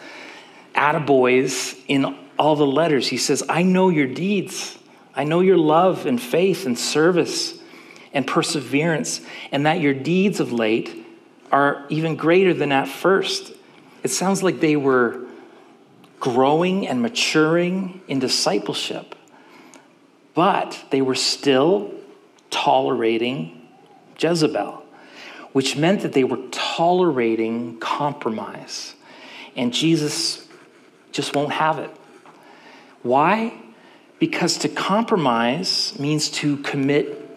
attaboys 0.75 1.79
in 1.87 2.15
all 2.37 2.55
the 2.55 2.65
letters. 2.65 3.07
He 3.07 3.17
says, 3.17 3.43
I 3.49 3.63
know 3.63 3.89
your 3.89 4.07
deeds. 4.07 4.77
I 5.15 5.23
know 5.23 5.39
your 5.41 5.57
love 5.57 6.05
and 6.05 6.21
faith 6.21 6.65
and 6.65 6.77
service 6.77 7.59
and 8.13 8.25
perseverance, 8.25 9.21
and 9.51 9.65
that 9.65 9.81
your 9.81 9.93
deeds 9.93 10.39
of 10.39 10.51
late 10.51 11.05
are 11.51 11.85
even 11.89 12.15
greater 12.15 12.53
than 12.53 12.71
at 12.71 12.87
first. 12.87 13.51
It 14.03 14.09
sounds 14.09 14.41
like 14.41 14.59
they 14.59 14.75
were 14.75 15.25
growing 16.19 16.87
and 16.87 17.01
maturing 17.01 18.01
in 18.07 18.19
discipleship, 18.19 19.15
but 20.39 20.85
they 20.89 21.01
were 21.01 21.15
still 21.15 21.93
tolerating 22.49 23.67
Jezebel, 24.17 24.81
which 25.51 25.75
meant 25.75 25.99
that 26.03 26.13
they 26.13 26.23
were 26.23 26.39
tolerating 26.49 27.77
compromise. 27.81 28.95
And 29.57 29.73
Jesus 29.73 30.47
just 31.11 31.35
won't 31.35 31.51
have 31.51 31.77
it. 31.77 31.91
Why? 33.03 33.51
Because 34.17 34.57
to 34.59 34.69
compromise 34.69 35.99
means 35.99 36.29
to 36.29 36.55
commit 36.59 37.29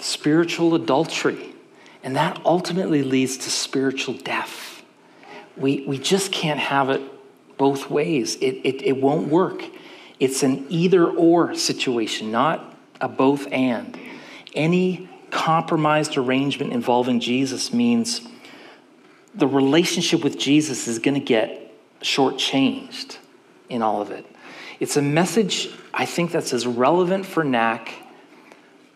spiritual 0.00 0.74
adultery. 0.74 1.54
And 2.02 2.14
that 2.14 2.42
ultimately 2.44 3.02
leads 3.02 3.38
to 3.38 3.50
spiritual 3.50 4.16
death. 4.16 4.82
We, 5.56 5.86
we 5.86 5.96
just 5.96 6.30
can't 6.30 6.60
have 6.60 6.90
it 6.90 7.00
both 7.56 7.88
ways. 7.88 8.36
It, 8.36 8.56
it, 8.64 8.82
it 8.82 8.96
won't 8.98 9.28
work. 9.28 9.64
It's 10.20 10.42
an 10.42 10.66
either 10.68 11.08
or 11.08 11.54
situation, 11.54 12.30
not 12.30 12.76
a 13.00 13.08
both 13.08 13.50
and. 13.50 13.98
Any 14.54 15.08
compromised 15.30 16.16
arrangement 16.16 16.72
involving 16.72 17.20
Jesus 17.20 17.72
means 17.72 18.20
the 19.34 19.46
relationship 19.46 20.22
with 20.22 20.38
Jesus 20.38 20.86
is 20.86 20.98
going 20.98 21.14
to 21.14 21.24
get 21.24 21.72
shortchanged 22.00 23.16
in 23.68 23.80
all 23.82 24.02
of 24.02 24.10
it. 24.10 24.26
It's 24.80 24.96
a 24.96 25.02
message, 25.02 25.70
I 25.94 26.04
think, 26.04 26.32
that's 26.32 26.52
as 26.52 26.66
relevant 26.66 27.26
for 27.26 27.44
NAC 27.44 27.92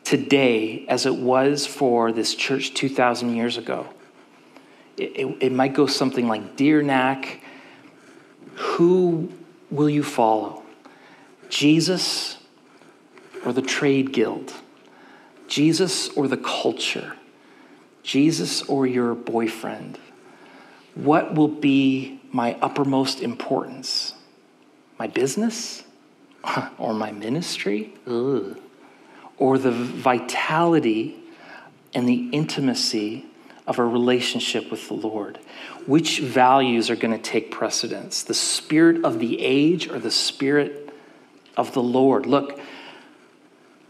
today 0.03 0.85
as 0.89 1.07
it 1.07 1.15
was 1.15 1.67
for 1.67 2.13
this 2.13 2.35
church 2.35 2.75
2,000 2.75 3.35
years 3.35 3.57
ago. 3.57 3.87
It, 4.97 5.17
it, 5.17 5.37
it, 5.41 5.53
might 5.53 5.75
go 5.75 5.87
something 5.87 6.29
like 6.29 6.57
Dear 6.57 6.83
NAC, 6.83 7.41
who 8.55 9.33
will 9.71 9.91
you 9.91 10.03
follow? 10.03 10.64
Jesus 11.55 12.37
or 13.47 13.53
the 13.53 13.63
trade 13.63 14.13
guild? 14.13 14.53
Jesus 15.47 16.09
or 16.09 16.27
the 16.27 16.37
culture? 16.37 17.15
Jesus 18.03 18.63
or 18.63 18.89
your 18.89 19.15
boyfriend? 19.15 19.99
what 20.97 21.35
will 21.35 21.49
be 21.49 22.21
my 22.33 22.55
uppermost 22.61 23.21
importance? 23.21 24.15
My 24.99 25.07
business? 25.07 25.85
or 26.79 26.93
my 26.93 27.13
ministry? 27.13 27.95
Ugh. 28.07 28.59
Or 29.39 29.57
the 29.57 29.71
vitality 29.71 31.17
and 31.95 32.09
the 32.09 32.29
intimacy 32.31 33.27
of 33.67 33.79
a 33.79 33.85
relationship 33.85 34.73
with 34.73 34.89
the 34.89 34.95
Lord? 34.95 35.39
Which 35.87 36.19
values 36.19 36.91
are 36.91 36.97
going 36.97 37.17
to 37.17 37.23
take 37.23 37.53
precedence? 37.53 38.25
The 38.25 38.35
spirit 38.35 39.05
of 39.05 39.21
the 39.21 39.41
age 39.41 39.89
or 39.89 40.01
the 40.01 40.11
spirit 40.11 40.84
of 41.57 41.73
the 41.73 41.83
Lord? 41.83 42.27
Look, 42.27 42.59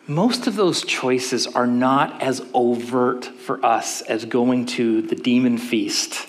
most 0.06 0.46
of 0.46 0.56
those 0.56 0.84
choices 0.84 1.46
are 1.46 1.66
not 1.66 2.20
as 2.20 2.44
overt 2.52 3.24
for 3.24 3.64
us 3.64 4.02
as 4.02 4.26
going 4.26 4.66
to 4.66 5.00
the 5.02 5.14
demon 5.14 5.56
feast. 5.56 6.26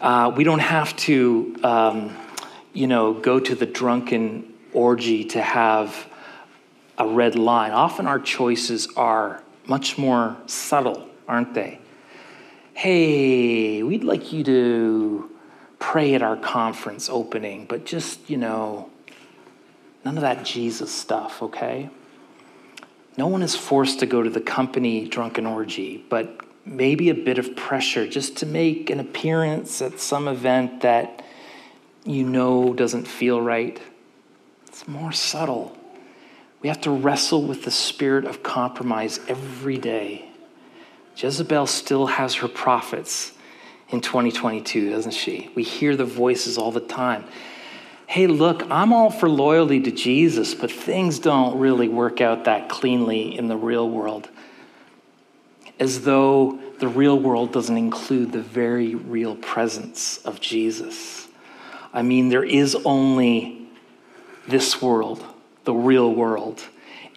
Uh, 0.00 0.30
we 0.36 0.44
don't 0.44 0.58
have 0.58 0.94
to, 0.96 1.56
um, 1.64 2.16
you 2.74 2.86
know, 2.86 3.14
go 3.14 3.40
to 3.40 3.54
the 3.54 3.66
drunken 3.66 4.52
orgy 4.72 5.24
to 5.24 5.40
have 5.40 6.06
a 6.98 7.06
red 7.06 7.34
line. 7.34 7.72
Often 7.72 8.06
our 8.06 8.20
choices 8.20 8.88
are 8.96 9.42
much 9.66 9.96
more 9.96 10.36
subtle, 10.46 11.08
aren't 11.26 11.54
they? 11.54 11.80
Hey, 12.74 13.82
we'd 13.82 14.04
like 14.04 14.32
you 14.32 14.44
to 14.44 15.30
pray 15.78 16.14
at 16.14 16.22
our 16.22 16.36
conference 16.36 17.08
opening, 17.08 17.64
but 17.66 17.86
just, 17.86 18.28
you 18.28 18.36
know, 18.36 18.90
none 20.04 20.16
of 20.16 20.22
that 20.22 20.44
Jesus 20.44 20.92
stuff, 20.92 21.42
okay? 21.42 21.90
No 23.16 23.26
one 23.26 23.42
is 23.42 23.56
forced 23.56 23.98
to 24.00 24.06
go 24.06 24.22
to 24.22 24.30
the 24.30 24.40
company 24.40 25.08
drunken 25.08 25.44
orgy, 25.44 26.04
but 26.08 26.40
maybe 26.64 27.10
a 27.10 27.14
bit 27.14 27.38
of 27.38 27.56
pressure 27.56 28.06
just 28.06 28.36
to 28.38 28.46
make 28.46 28.90
an 28.90 29.00
appearance 29.00 29.82
at 29.82 29.98
some 29.98 30.28
event 30.28 30.82
that 30.82 31.24
you 32.04 32.24
know 32.24 32.72
doesn't 32.72 33.08
feel 33.08 33.40
right. 33.40 33.80
It's 34.66 34.86
more 34.86 35.12
subtle. 35.12 35.76
We 36.60 36.68
have 36.68 36.80
to 36.82 36.90
wrestle 36.90 37.42
with 37.42 37.64
the 37.64 37.70
spirit 37.70 38.24
of 38.24 38.42
compromise 38.42 39.20
every 39.28 39.78
day. 39.78 40.30
Jezebel 41.16 41.66
still 41.66 42.06
has 42.06 42.36
her 42.36 42.48
prophets 42.48 43.32
in 43.88 44.00
2022, 44.00 44.90
doesn't 44.90 45.12
she? 45.12 45.50
We 45.56 45.64
hear 45.64 45.96
the 45.96 46.04
voices 46.04 46.58
all 46.58 46.70
the 46.70 46.80
time 46.80 47.24
hey, 48.08 48.26
look, 48.26 48.62
I'm 48.70 48.94
all 48.94 49.10
for 49.10 49.28
loyalty 49.28 49.80
to 49.80 49.90
Jesus, 49.90 50.54
but 50.54 50.72
things 50.72 51.18
don't 51.18 51.58
really 51.58 51.88
work 51.88 52.22
out 52.22 52.44
that 52.44 52.70
cleanly 52.70 53.36
in 53.36 53.48
the 53.48 53.56
real 53.56 53.88
world. 53.88 54.30
As 55.78 56.00
though 56.00 56.58
the 56.78 56.88
real 56.88 57.18
world 57.18 57.52
doesn't 57.52 57.76
include 57.76 58.32
the 58.32 58.40
very 58.40 58.94
real 58.94 59.36
presence 59.36 60.16
of 60.24 60.40
Jesus. 60.40 61.28
I 61.92 62.00
mean, 62.00 62.30
there 62.30 62.42
is 62.42 62.74
only 62.86 63.68
this 64.48 64.80
world, 64.80 65.22
the 65.64 65.74
real 65.74 66.10
world. 66.10 66.62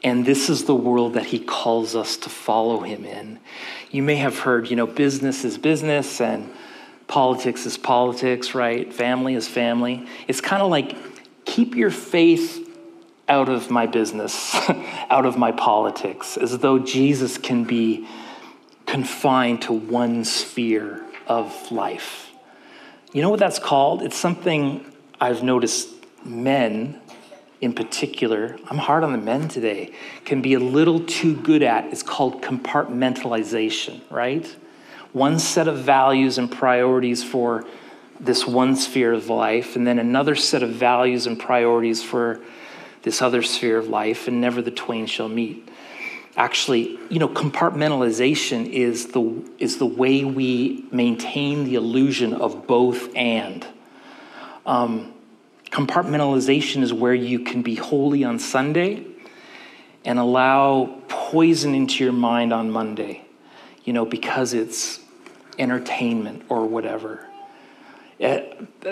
And 0.03 0.25
this 0.25 0.49
is 0.49 0.65
the 0.65 0.75
world 0.75 1.13
that 1.13 1.27
he 1.27 1.39
calls 1.39 1.95
us 1.95 2.17
to 2.17 2.29
follow 2.29 2.81
him 2.81 3.05
in. 3.05 3.39
You 3.91 4.03
may 4.03 4.17
have 4.17 4.39
heard, 4.39 4.69
you 4.69 4.75
know, 4.75 4.87
business 4.87 5.45
is 5.45 5.57
business 5.57 6.19
and 6.19 6.51
politics 7.11 7.65
is 7.65 7.77
politics, 7.77 8.55
right? 8.55 8.93
Family 8.93 9.35
is 9.35 9.45
family. 9.45 10.07
It's 10.29 10.39
kind 10.39 10.61
of 10.61 10.71
like 10.71 10.95
keep 11.43 11.75
your 11.75 11.91
faith 11.91 12.65
out 13.27 13.49
of 13.49 13.69
my 13.69 13.85
business, 13.85 14.55
out 15.09 15.25
of 15.25 15.37
my 15.37 15.51
politics, 15.51 16.37
as 16.37 16.57
though 16.59 16.79
Jesus 16.79 17.37
can 17.37 17.65
be 17.65 18.07
confined 18.85 19.61
to 19.63 19.73
one 19.73 20.23
sphere 20.23 21.03
of 21.27 21.69
life. 21.69 22.31
You 23.11 23.21
know 23.21 23.29
what 23.29 23.39
that's 23.39 23.59
called? 23.59 24.03
It's 24.03 24.17
something 24.17 24.85
I've 25.19 25.43
noticed 25.43 25.89
men 26.23 27.01
in 27.59 27.73
particular, 27.73 28.57
I'm 28.69 28.77
hard 28.77 29.03
on 29.03 29.11
the 29.11 29.17
men 29.17 29.49
today, 29.49 29.93
can 30.23 30.41
be 30.41 30.53
a 30.53 30.59
little 30.59 31.01
too 31.01 31.35
good 31.35 31.61
at. 31.61 31.85
It's 31.91 32.03
called 32.03 32.41
compartmentalization, 32.41 33.99
right? 34.09 34.55
One 35.13 35.39
set 35.39 35.67
of 35.67 35.77
values 35.79 36.37
and 36.37 36.51
priorities 36.51 37.23
for 37.23 37.65
this 38.19 38.45
one 38.45 38.75
sphere 38.75 39.13
of 39.13 39.29
life, 39.29 39.75
and 39.75 39.85
then 39.85 39.99
another 39.99 40.35
set 40.35 40.63
of 40.63 40.69
values 40.69 41.25
and 41.25 41.39
priorities 41.39 42.03
for 42.03 42.39
this 43.01 43.21
other 43.21 43.41
sphere 43.41 43.77
of 43.77 43.87
life, 43.87 44.27
and 44.27 44.39
never 44.39 44.61
the 44.61 44.71
twain 44.71 45.05
shall 45.07 45.27
meet. 45.27 45.67
Actually, 46.37 46.97
you 47.09 47.19
know, 47.19 47.27
compartmentalization 47.27 48.69
is 48.69 49.07
the, 49.07 49.43
is 49.57 49.79
the 49.79 49.85
way 49.85 50.23
we 50.23 50.85
maintain 50.91 51.65
the 51.65 51.75
illusion 51.75 52.33
of 52.33 52.67
both 52.67 53.13
and. 53.15 53.67
Um, 54.65 55.13
compartmentalization 55.71 56.83
is 56.83 56.93
where 56.93 57.13
you 57.13 57.39
can 57.39 57.63
be 57.63 57.75
holy 57.75 58.23
on 58.23 58.39
Sunday 58.39 59.05
and 60.05 60.19
allow 60.19 61.01
poison 61.09 61.75
into 61.75 62.03
your 62.03 62.13
mind 62.13 62.53
on 62.53 62.71
Monday, 62.71 63.25
you 63.83 63.91
know, 63.93 64.05
because 64.05 64.53
it's 64.53 65.00
entertainment 65.57 66.43
or 66.49 66.65
whatever. 66.65 67.27
Uh, 68.21 68.39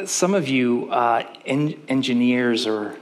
some 0.06 0.34
of 0.34 0.48
you 0.48 0.90
uh, 0.92 1.24
en- 1.46 1.80
engineers 1.88 2.66
or, 2.66 2.98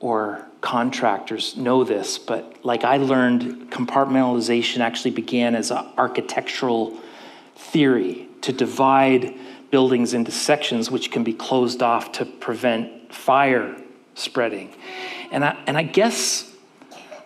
or 0.00 0.46
contractors 0.60 1.56
know 1.56 1.84
this, 1.84 2.18
but 2.18 2.64
like 2.64 2.84
I 2.84 2.98
learned, 2.98 3.70
compartmentalization 3.70 4.80
actually 4.80 5.10
began 5.10 5.54
as 5.54 5.70
an 5.70 5.84
architectural 5.98 6.96
theory 7.56 8.28
to 8.42 8.52
divide 8.52 9.34
buildings 9.70 10.14
into 10.14 10.30
sections 10.30 10.90
which 10.90 11.10
can 11.10 11.24
be 11.24 11.32
closed 11.32 11.82
off 11.82 12.12
to 12.12 12.24
prevent 12.24 13.12
fire 13.12 13.76
spreading. 14.14 14.72
And 15.32 15.44
I, 15.44 15.62
and 15.66 15.76
I 15.76 15.82
guess 15.82 16.54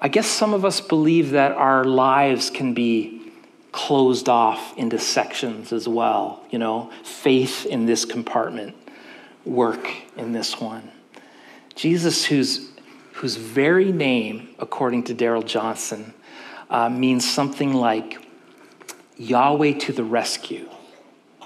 I 0.00 0.08
guess 0.08 0.26
some 0.26 0.54
of 0.54 0.64
us 0.64 0.80
believe 0.80 1.30
that 1.30 1.52
our 1.52 1.84
lives 1.84 2.50
can 2.50 2.72
be 2.72 3.17
closed 3.78 4.28
off 4.28 4.76
into 4.76 4.98
sections 4.98 5.72
as 5.72 5.86
well. 5.86 6.42
You 6.50 6.58
know, 6.58 6.90
faith 7.04 7.64
in 7.64 7.86
this 7.86 8.04
compartment, 8.04 8.74
work 9.44 9.88
in 10.16 10.32
this 10.32 10.60
one. 10.60 10.90
Jesus, 11.76 12.24
whose, 12.24 12.72
whose 13.12 13.36
very 13.36 13.92
name, 13.92 14.48
according 14.58 15.04
to 15.04 15.14
Darrell 15.14 15.44
Johnson, 15.44 16.12
uh, 16.68 16.88
means 16.88 17.30
something 17.30 17.72
like 17.72 18.18
Yahweh 19.16 19.74
to 19.78 19.92
the 19.92 20.02
rescue. 20.02 20.68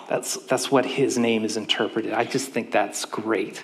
That's, 0.09 0.39
that's 0.47 0.71
what 0.71 0.87
his 0.87 1.19
name 1.19 1.45
is 1.45 1.59
interpreted. 1.59 2.15
I 2.15 2.25
just 2.25 2.51
think 2.51 2.73
that's 2.73 3.05
great. 3.05 3.63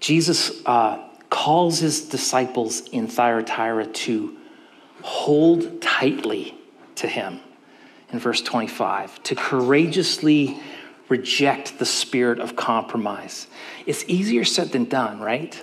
Jesus 0.00 0.64
uh, 0.64 1.10
calls 1.28 1.80
his 1.80 2.08
disciples 2.08 2.88
in 2.88 3.06
Thyatira 3.06 3.86
to 3.86 4.34
hold 5.02 5.82
tightly 5.82 6.56
to 6.94 7.06
him 7.06 7.40
in 8.12 8.18
verse 8.18 8.42
25 8.42 9.22
to 9.24 9.34
courageously 9.34 10.60
reject 11.08 11.78
the 11.78 11.86
spirit 11.86 12.38
of 12.38 12.54
compromise. 12.56 13.46
It's 13.86 14.04
easier 14.06 14.44
said 14.44 14.70
than 14.70 14.84
done, 14.84 15.20
right? 15.20 15.62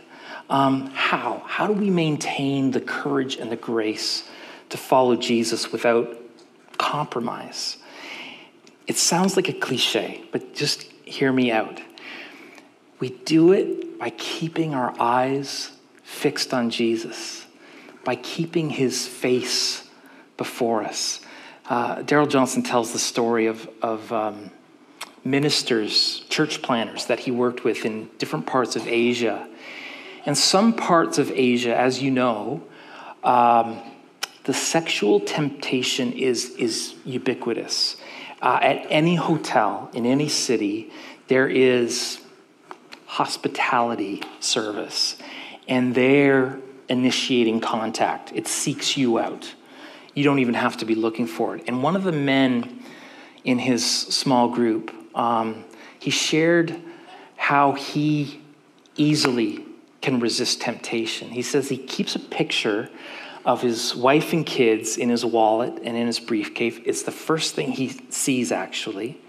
Um, 0.50 0.88
how? 0.88 1.44
How 1.46 1.68
do 1.68 1.74
we 1.74 1.90
maintain 1.90 2.72
the 2.72 2.82
courage 2.82 3.38
and 3.38 3.52
the 3.52 3.56
grace 3.56 4.28
to 4.70 4.78
follow 4.78 5.16
Jesus 5.16 5.72
without 5.72 6.18
compromise? 6.78 7.78
It 8.88 8.98
sounds 8.98 9.36
like 9.36 9.50
a 9.50 9.54
cliche, 9.54 10.24
but 10.32 10.56
just 10.56 10.84
hear 11.06 11.32
me 11.32 11.52
out. 11.52 11.80
We 13.00 13.10
do 13.10 13.52
it 13.52 14.00
by 14.00 14.10
keeping 14.10 14.74
our 14.74 14.94
eyes 15.00 15.72
fixed 16.04 16.54
on 16.54 16.72
Jesus, 16.72 17.46
by 18.04 18.16
keeping 18.16 18.72
his 18.72 19.08
face 19.08 19.88
before 20.38 20.84
us. 20.84 21.22
Uh, 21.70 22.02
Darrell 22.02 22.26
Johnson 22.26 22.64
tells 22.64 22.94
the 22.94 23.00
story 23.00 23.46
of, 23.46 23.70
of 23.84 24.12
um, 24.12 24.50
ministers, 25.24 26.22
church 26.28 26.64
planners 26.64 27.06
that 27.06 27.20
he 27.20 27.30
worked 27.30 27.64
with 27.64 27.86
in 27.86 28.10
different 28.18 28.48
parts 28.48 28.76
of 28.76 28.88
Asia. 28.88 29.48
And 30.26 30.36
some 30.36 30.74
parts 30.74 31.20
of 31.20 31.30
Asia, 31.32 31.80
as 31.80 32.02
you 32.02 32.10
know, 32.10 32.64
um, 33.24 33.80
the 34.46 34.54
sexual 34.54 35.20
temptation 35.20 36.12
is, 36.14 36.50
is 36.56 36.96
ubiquitous. 37.06 37.98
Uh, 38.42 38.58
at 38.64 38.88
any 38.90 39.14
hotel 39.14 39.92
in 39.94 40.08
any 40.08 40.28
city, 40.28 40.92
there 41.28 41.48
is 41.48 42.20
hospitality 43.06 44.24
service, 44.40 45.18
and 45.68 45.94
they're 45.94 46.58
initiating 46.88 47.60
contact. 47.60 48.32
It 48.34 48.48
seeks 48.48 48.98
you 48.98 49.20
out. 49.20 49.54
You 50.20 50.26
don't 50.26 50.40
even 50.40 50.56
have 50.56 50.76
to 50.76 50.86
be 50.86 50.96
looking 50.96 51.28
for 51.28 51.56
it. 51.56 51.64
And 51.66 51.82
one 51.82 51.96
of 51.96 52.04
the 52.04 52.12
men 52.12 52.84
in 53.46 53.58
his 53.58 53.90
small 53.90 54.50
group, 54.50 54.94
um, 55.16 55.64
he 55.98 56.12
shared 56.12 56.76
how 57.38 57.72
he 57.72 58.42
easily 58.98 59.64
can 60.02 60.20
resist 60.20 60.60
temptation. 60.60 61.30
He 61.30 61.42
says 61.42 61.70
he 61.70 61.78
keeps 61.78 62.18
a 62.18 62.20
picture 62.20 62.90
of 63.46 63.62
his 63.62 63.96
wife 63.96 64.34
and 64.34 64.46
kids 64.46 64.98
in 64.98 65.08
his 65.08 65.24
wallet 65.24 65.80
and 65.86 65.96
in 65.96 66.06
his 66.06 66.20
briefcase. 66.20 66.78
It's 66.84 67.04
the 67.04 67.14
first 67.14 67.56
thing 67.56 67.72
he 67.72 68.02
sees, 68.10 68.52
actually. 68.52 69.22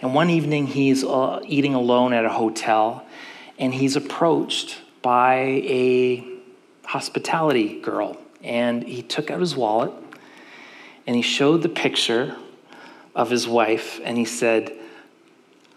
And 0.00 0.14
one 0.14 0.30
evening, 0.30 0.68
he's 0.68 1.02
uh, 1.02 1.40
eating 1.46 1.74
alone 1.74 2.12
at 2.12 2.24
a 2.24 2.28
hotel, 2.30 3.04
and 3.58 3.74
he's 3.74 3.96
approached 3.96 4.78
by 5.02 5.34
a 5.34 6.24
hospitality 6.84 7.80
girl. 7.80 8.16
And 8.44 8.84
he 8.84 9.02
took 9.02 9.32
out 9.32 9.40
his 9.40 9.56
wallet 9.56 9.92
and 11.08 11.16
he 11.16 11.22
showed 11.22 11.62
the 11.62 11.70
picture 11.70 12.36
of 13.14 13.30
his 13.30 13.48
wife, 13.48 13.98
and 14.04 14.18
he 14.18 14.26
said, 14.26 14.70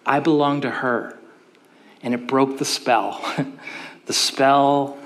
I 0.05 0.19
belong 0.19 0.59
to 0.61 0.69
her. 0.69 1.17
And 2.03 2.13
it 2.13 2.27
broke 2.27 2.57
the 2.57 2.65
spell 2.65 3.23
the 4.07 4.13
spell 4.13 4.97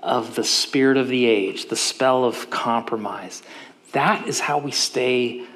of 0.00 0.36
the 0.36 0.44
spirit 0.44 0.96
of 0.96 1.08
the 1.08 1.26
age, 1.26 1.68
the 1.68 1.74
spell 1.74 2.24
of 2.24 2.48
compromise. 2.48 3.42
That 3.90 4.28
is 4.28 4.38
how 4.38 4.58
we 4.58 4.70
stay 4.70 5.46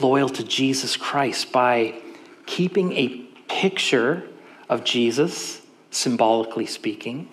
loyal 0.00 0.28
to 0.30 0.42
Jesus 0.42 0.96
Christ 0.96 1.52
by 1.52 2.00
keeping 2.46 2.92
a 2.94 3.08
picture 3.46 4.24
of 4.68 4.82
Jesus, 4.82 5.62
symbolically 5.92 6.66
speaking, 6.66 7.28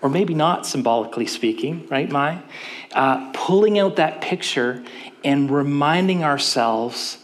or 0.00 0.08
maybe 0.08 0.32
not 0.32 0.64
symbolically 0.66 1.26
speaking, 1.26 1.86
right, 1.88 2.10
Mai? 2.10 2.40
Uh, 2.92 3.30
pulling 3.32 3.78
out 3.78 3.96
that 3.96 4.22
picture 4.22 4.82
and 5.24 5.50
reminding 5.50 6.22
ourselves, 6.22 7.18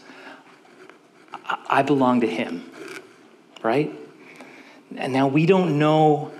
I 1.45 1.83
belong 1.83 2.21
to 2.21 2.27
Him, 2.27 2.69
right? 3.63 3.93
And 4.97 5.13
now 5.13 5.27
we 5.27 5.45
don't 5.45 5.79
know 5.79 6.31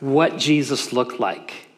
what 0.00 0.38
Jesus 0.38 0.92
looked 0.92 1.20
like. 1.20 1.68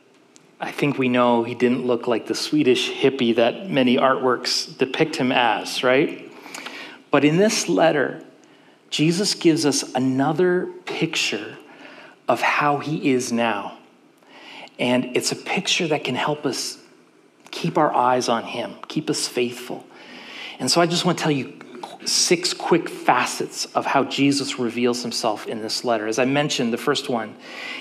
I 0.60 0.70
think 0.70 0.96
we 0.96 1.08
know 1.08 1.44
he 1.44 1.54
didn't 1.54 1.84
look 1.84 2.06
like 2.06 2.26
the 2.26 2.34
Swedish 2.34 2.90
hippie 2.90 3.36
that 3.36 3.68
many 3.68 3.96
artworks 3.96 4.76
depict 4.78 5.16
him 5.16 5.30
as, 5.30 5.82
right? 5.82 6.32
But 7.10 7.24
in 7.24 7.36
this 7.36 7.68
letter, 7.68 8.24
Jesus 8.88 9.34
gives 9.34 9.66
us 9.66 9.82
another 9.94 10.68
picture 10.86 11.58
of 12.28 12.40
how 12.40 12.78
he 12.78 13.10
is 13.10 13.30
now. 13.30 13.76
And 14.78 15.16
it's 15.16 15.32
a 15.32 15.36
picture 15.36 15.86
that 15.88 16.02
can 16.02 16.14
help 16.14 16.46
us 16.46 16.78
keep 17.54 17.78
our 17.78 17.94
eyes 17.94 18.28
on 18.28 18.42
him, 18.42 18.74
keep 18.88 19.08
us 19.08 19.28
faithful. 19.28 19.86
And 20.58 20.70
so 20.70 20.80
I 20.80 20.86
just 20.86 21.04
want 21.04 21.18
to 21.18 21.22
tell 21.22 21.32
you 21.32 21.58
six 22.04 22.52
quick 22.52 22.88
facets 22.88 23.64
of 23.66 23.86
how 23.86 24.04
Jesus 24.04 24.58
reveals 24.58 25.02
himself 25.02 25.46
in 25.46 25.62
this 25.62 25.84
letter. 25.84 26.06
As 26.06 26.18
I 26.18 26.24
mentioned, 26.24 26.72
the 26.72 26.78
first 26.78 27.08
one 27.08 27.36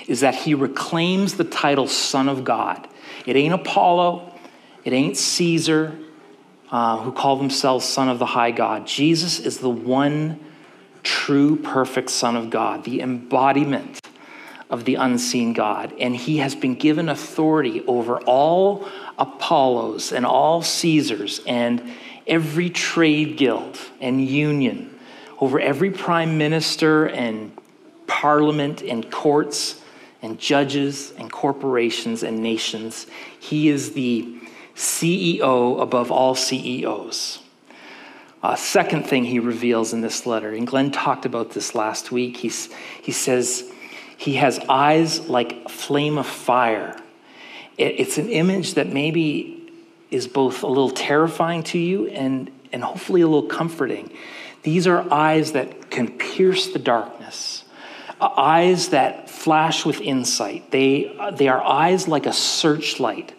is 0.06 0.20
that 0.20 0.34
he 0.34 0.54
reclaims 0.54 1.34
the 1.34 1.44
title 1.44 1.88
Son 1.88 2.28
of 2.28 2.44
God. 2.44 2.88
It 3.26 3.36
ain't 3.36 3.52
Apollo, 3.52 4.32
it 4.84 4.92
ain't 4.92 5.16
Caesar, 5.16 5.98
uh, 6.70 6.98
who 6.98 7.12
call 7.12 7.36
themselves 7.36 7.84
Son 7.84 8.08
of 8.08 8.18
the 8.18 8.26
High 8.26 8.52
God. 8.52 8.86
Jesus 8.86 9.40
is 9.40 9.58
the 9.58 9.70
one 9.70 10.38
true, 11.02 11.56
perfect 11.56 12.10
Son 12.10 12.36
of 12.36 12.48
God, 12.48 12.84
the 12.84 13.00
embodiment 13.00 14.00
of 14.74 14.84
the 14.84 14.96
unseen 14.96 15.52
God. 15.52 15.94
And 16.00 16.16
he 16.16 16.38
has 16.38 16.56
been 16.56 16.74
given 16.74 17.08
authority 17.08 17.84
over 17.86 18.18
all 18.22 18.88
Apollos 19.16 20.12
and 20.12 20.26
all 20.26 20.62
Caesars 20.62 21.40
and 21.46 21.80
every 22.26 22.70
trade 22.70 23.36
guild 23.36 23.78
and 24.00 24.20
union, 24.26 24.98
over 25.40 25.60
every 25.60 25.92
prime 25.92 26.36
minister 26.38 27.06
and 27.06 27.56
parliament 28.08 28.82
and 28.82 29.08
courts 29.12 29.80
and 30.22 30.40
judges 30.40 31.12
and 31.18 31.30
corporations 31.30 32.24
and 32.24 32.42
nations. 32.42 33.06
He 33.38 33.68
is 33.68 33.92
the 33.92 34.40
CEO 34.74 35.80
above 35.80 36.10
all 36.10 36.34
CEOs. 36.34 37.38
Uh, 38.42 38.56
second 38.56 39.04
thing 39.04 39.24
he 39.24 39.38
reveals 39.38 39.92
in 39.92 40.00
this 40.00 40.26
letter, 40.26 40.50
and 40.50 40.66
Glenn 40.66 40.90
talked 40.90 41.24
about 41.24 41.50
this 41.52 41.76
last 41.76 42.10
week, 42.10 42.38
he's, 42.38 42.70
he 43.00 43.12
says 43.12 43.70
he 44.24 44.36
has 44.36 44.58
eyes 44.70 45.28
like 45.28 45.68
flame 45.68 46.16
of 46.16 46.26
fire. 46.26 46.96
It's 47.76 48.16
an 48.16 48.30
image 48.30 48.72
that 48.74 48.90
maybe 48.90 49.70
is 50.10 50.26
both 50.26 50.62
a 50.62 50.66
little 50.66 50.88
terrifying 50.88 51.62
to 51.64 51.78
you 51.78 52.06
and, 52.06 52.50
and 52.72 52.82
hopefully 52.82 53.20
a 53.20 53.26
little 53.26 53.50
comforting. 53.50 54.10
These 54.62 54.86
are 54.86 55.12
eyes 55.12 55.52
that 55.52 55.90
can 55.90 56.08
pierce 56.08 56.68
the 56.68 56.78
darkness, 56.78 57.66
uh, 58.18 58.30
eyes 58.34 58.88
that 58.88 59.28
flash 59.28 59.84
with 59.84 60.00
insight. 60.00 60.70
They, 60.70 61.14
uh, 61.18 61.32
they 61.32 61.48
are 61.48 61.62
eyes 61.62 62.08
like 62.08 62.24
a 62.24 62.32
searchlight 62.32 63.34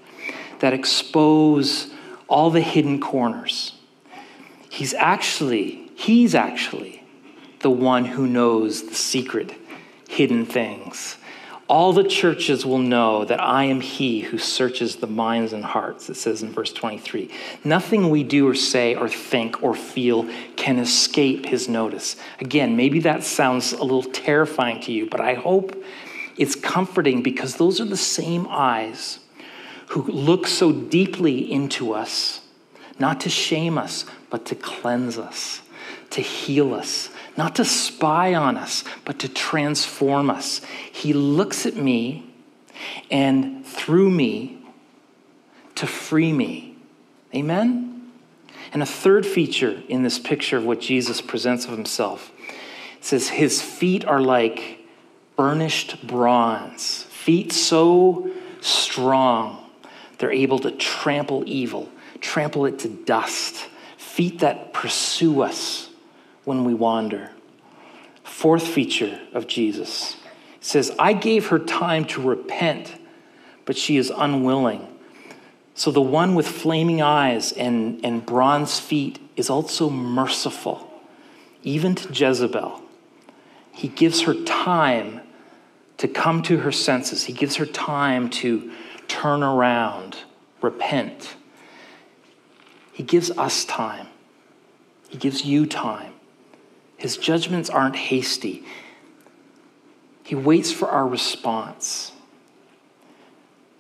that 0.59 0.73
expose 0.73 1.89
all 2.27 2.51
the 2.51 2.61
hidden 2.61 2.99
corners. 2.99 3.73
He's 4.69 4.93
actually, 4.93 5.89
he's 5.95 6.35
actually 6.35 7.01
the 7.61 7.71
one 7.71 8.05
who 8.05 8.27
knows 8.27 8.87
the 8.87 8.93
secret 8.93 9.64
hidden 10.15 10.45
things. 10.45 11.17
All 11.67 11.93
the 11.93 12.03
churches 12.03 12.65
will 12.65 12.77
know 12.77 13.25
that 13.25 13.41
I 13.41 13.65
am 13.65 13.81
he 13.81 14.21
who 14.21 14.37
searches 14.37 14.97
the 14.97 15.07
minds 15.07 15.51
and 15.51 15.65
hearts, 15.65 16.09
it 16.09 16.15
says 16.15 16.41
in 16.41 16.51
verse 16.51 16.71
23. 16.71 17.29
Nothing 17.63 18.09
we 18.09 18.23
do 18.23 18.47
or 18.47 18.55
say 18.55 18.95
or 18.95 19.09
think 19.09 19.61
or 19.61 19.73
feel 19.73 20.29
can 20.55 20.77
escape 20.77 21.47
his 21.47 21.67
notice. 21.67 22.15
Again, 22.39 22.77
maybe 22.77 22.99
that 22.99 23.23
sounds 23.23 23.73
a 23.73 23.81
little 23.81 24.03
terrifying 24.03 24.79
to 24.81 24.91
you, 24.91 25.09
but 25.09 25.19
I 25.19 25.33
hope 25.33 25.83
it's 26.37 26.55
comforting 26.55 27.23
because 27.23 27.55
those 27.55 27.81
are 27.81 27.85
the 27.85 27.97
same 27.97 28.47
eyes 28.49 29.19
who 29.87 30.03
look 30.03 30.47
so 30.47 30.71
deeply 30.71 31.51
into 31.51 31.93
us, 31.93 32.41
not 32.99 33.19
to 33.21 33.29
shame 33.29 33.77
us, 33.77 34.05
but 34.29 34.45
to 34.45 34.55
cleanse 34.55 35.17
us, 35.17 35.61
to 36.11 36.21
heal 36.21 36.73
us, 36.73 37.09
not 37.37 37.55
to 37.55 37.65
spy 37.65 38.33
on 38.33 38.57
us, 38.57 38.83
but 39.03 39.19
to 39.19 39.29
transform 39.29 40.29
us. 40.29 40.61
He 40.91 41.13
looks 41.13 41.65
at 41.65 41.75
me 41.75 42.29
and 43.11 43.65
through 43.65 44.09
me 44.09 44.59
to 45.75 45.87
free 45.87 46.31
me. 46.31 46.77
Amen? 47.33 48.11
And 48.71 48.81
a 48.81 48.85
third 48.85 49.25
feature 49.25 49.81
in 49.87 50.03
this 50.03 50.19
picture 50.19 50.57
of 50.57 50.65
what 50.65 50.79
Jesus 50.79 51.21
presents 51.21 51.65
of 51.65 51.71
himself 51.71 52.31
says, 53.01 53.29
His 53.29 53.61
feet 53.61 54.05
are 54.05 54.21
like 54.21 54.79
burnished 55.35 56.07
bronze, 56.07 57.03
feet 57.03 57.51
so 57.51 58.31
strong 58.61 59.65
they're 60.17 60.31
able 60.31 60.59
to 60.59 60.71
trample 60.71 61.43
evil, 61.45 61.89
trample 62.19 62.65
it 62.65 62.79
to 62.79 62.89
dust, 62.89 63.67
feet 63.97 64.39
that 64.39 64.73
pursue 64.73 65.41
us 65.41 65.84
when 66.45 66.63
we 66.63 66.73
wander. 66.73 67.31
Fourth 68.23 68.67
feature 68.67 69.19
of 69.33 69.47
Jesus 69.47 70.17
says, 70.61 70.91
I 70.97 71.13
gave 71.13 71.47
her 71.47 71.59
time 71.59 72.05
to 72.05 72.21
repent, 72.21 72.95
but 73.65 73.77
she 73.77 73.97
is 73.97 74.11
unwilling. 74.15 74.87
So 75.75 75.91
the 75.91 76.01
one 76.01 76.35
with 76.35 76.47
flaming 76.47 77.01
eyes 77.01 77.51
and, 77.51 78.03
and 78.03 78.25
bronze 78.25 78.79
feet 78.79 79.19
is 79.35 79.49
also 79.49 79.89
merciful, 79.89 80.89
even 81.63 81.93
to 81.95 82.13
Jezebel. 82.13 82.81
He 83.71 83.89
gives 83.89 84.21
her 84.21 84.33
time 84.33 85.21
to 85.97 86.07
come 86.07 86.41
to 86.43 86.57
her 86.57 86.71
senses, 86.71 87.25
he 87.25 87.33
gives 87.33 87.55
her 87.57 87.65
time 87.65 88.29
to 88.29 88.71
turn 89.07 89.43
around, 89.43 90.17
repent. 90.61 91.35
He 92.91 93.03
gives 93.03 93.31
us 93.31 93.65
time, 93.65 94.07
he 95.09 95.17
gives 95.17 95.45
you 95.45 95.65
time. 95.65 96.14
His 96.97 97.17
judgments 97.17 97.69
aren't 97.69 97.95
hasty. 97.95 98.63
He 100.23 100.35
waits 100.35 100.71
for 100.71 100.89
our 100.89 101.07
response, 101.07 102.11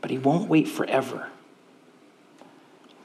but 0.01 0.11
he 0.11 0.17
won't 0.17 0.49
wait 0.49 0.67
forever. 0.67 1.29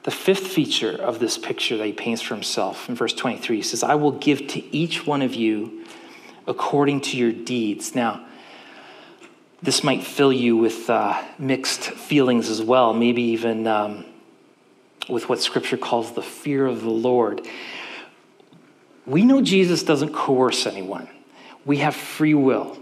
The 0.03 0.11
fifth 0.11 0.46
feature 0.46 0.92
of 0.92 1.18
this 1.18 1.37
picture 1.38 1.77
that 1.77 1.87
he 1.87 1.92
paints 1.92 2.23
for 2.23 2.35
himself 2.35 2.88
in 2.88 2.94
verse 2.94 3.12
23 3.12 3.57
he 3.57 3.62
says, 3.62 3.83
I 3.83 3.94
will 3.94 4.12
give 4.12 4.46
to 4.49 4.77
each 4.77 5.07
one 5.07 5.23
of 5.23 5.35
you 5.35 5.85
according 6.46 7.03
to 7.03 7.16
your 7.16 7.33
deeds. 7.33 7.94
Now, 7.94 8.27
this 9.62 9.85
might 9.85 10.03
fill 10.03 10.32
you 10.32 10.57
with 10.57 10.89
uh, 10.89 11.22
mixed 11.39 11.82
feelings 11.82 12.49
as 12.49 12.62
well, 12.62 12.95
maybe 12.95 13.22
even 13.22 13.66
um, 13.66 14.07
with 15.09 15.28
what 15.28 15.41
scripture 15.41 15.76
calls 15.76 16.12
the 16.12 16.22
fear 16.22 16.66
of 16.66 16.82
the 16.82 16.91
Lord. 16.91 17.47
We 19.07 19.24
know 19.24 19.40
Jesus 19.40 19.82
doesn't 19.82 20.12
coerce 20.12 20.66
anyone, 20.66 21.09
we 21.64 21.78
have 21.78 21.94
free 21.94 22.34
will. 22.34 22.78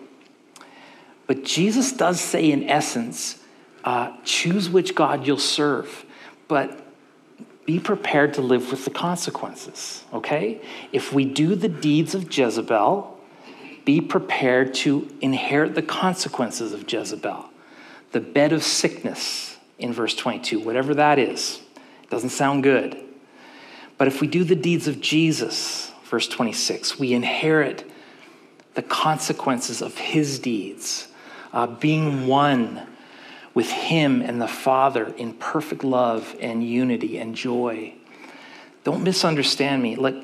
But 1.26 1.44
Jesus 1.44 1.92
does 1.92 2.20
say, 2.20 2.50
in 2.50 2.70
essence, 2.70 3.38
uh, 3.84 4.16
choose 4.24 4.70
which 4.70 4.94
God 4.94 5.26
you'll 5.26 5.36
serve, 5.36 6.06
but 6.48 6.86
be 7.66 7.78
prepared 7.78 8.32
to 8.34 8.40
live 8.40 8.70
with 8.70 8.86
the 8.86 8.90
consequences, 8.90 10.04
okay? 10.12 10.62
If 10.90 11.12
we 11.12 11.26
do 11.26 11.54
the 11.54 11.68
deeds 11.68 12.14
of 12.14 12.34
Jezebel, 12.34 13.18
be 13.84 14.00
prepared 14.00 14.72
to 14.74 15.08
inherit 15.20 15.74
the 15.74 15.82
consequences 15.82 16.72
of 16.72 16.90
Jezebel. 16.90 17.44
The 18.12 18.20
bed 18.20 18.52
of 18.52 18.62
sickness 18.62 19.58
in 19.78 19.92
verse 19.92 20.14
22, 20.14 20.60
whatever 20.60 20.94
that 20.94 21.18
is, 21.18 21.60
doesn't 22.08 22.30
sound 22.30 22.62
good. 22.62 22.96
But 23.98 24.08
if 24.08 24.20
we 24.20 24.28
do 24.28 24.44
the 24.44 24.56
deeds 24.56 24.88
of 24.88 25.00
Jesus, 25.00 25.88
verse 26.09 26.28
26. 26.28 26.98
We 26.98 27.12
inherit 27.12 27.88
the 28.74 28.82
consequences 28.82 29.82
of 29.82 29.96
his 29.98 30.38
deeds, 30.38 31.09
uh, 31.52 31.66
being 31.66 32.26
one 32.26 32.86
with 33.54 33.70
him 33.70 34.22
and 34.22 34.40
the 34.40 34.48
Father 34.48 35.12
in 35.16 35.32
perfect 35.34 35.82
love 35.82 36.36
and 36.40 36.62
unity 36.62 37.18
and 37.18 37.34
joy. 37.34 37.94
Don't 38.84 39.02
misunderstand 39.02 39.82
me. 39.82 39.96
Like, 39.96 40.14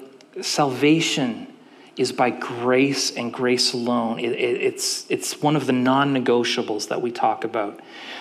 salvation 0.41 1.49
is 1.97 2.13
by 2.13 2.31
grace 2.31 3.11
and 3.11 3.33
grace 3.33 3.73
alone. 3.73 4.19
It, 4.19 4.33
it, 4.33 4.63
it's, 4.63 5.07
it's 5.09 5.41
one 5.41 5.57
of 5.57 5.67
the 5.67 5.73
non 5.73 6.15
negotiables 6.15 6.89
that 6.89 7.03
we 7.03 7.11
talk 7.11 7.45
about. 7.45 7.81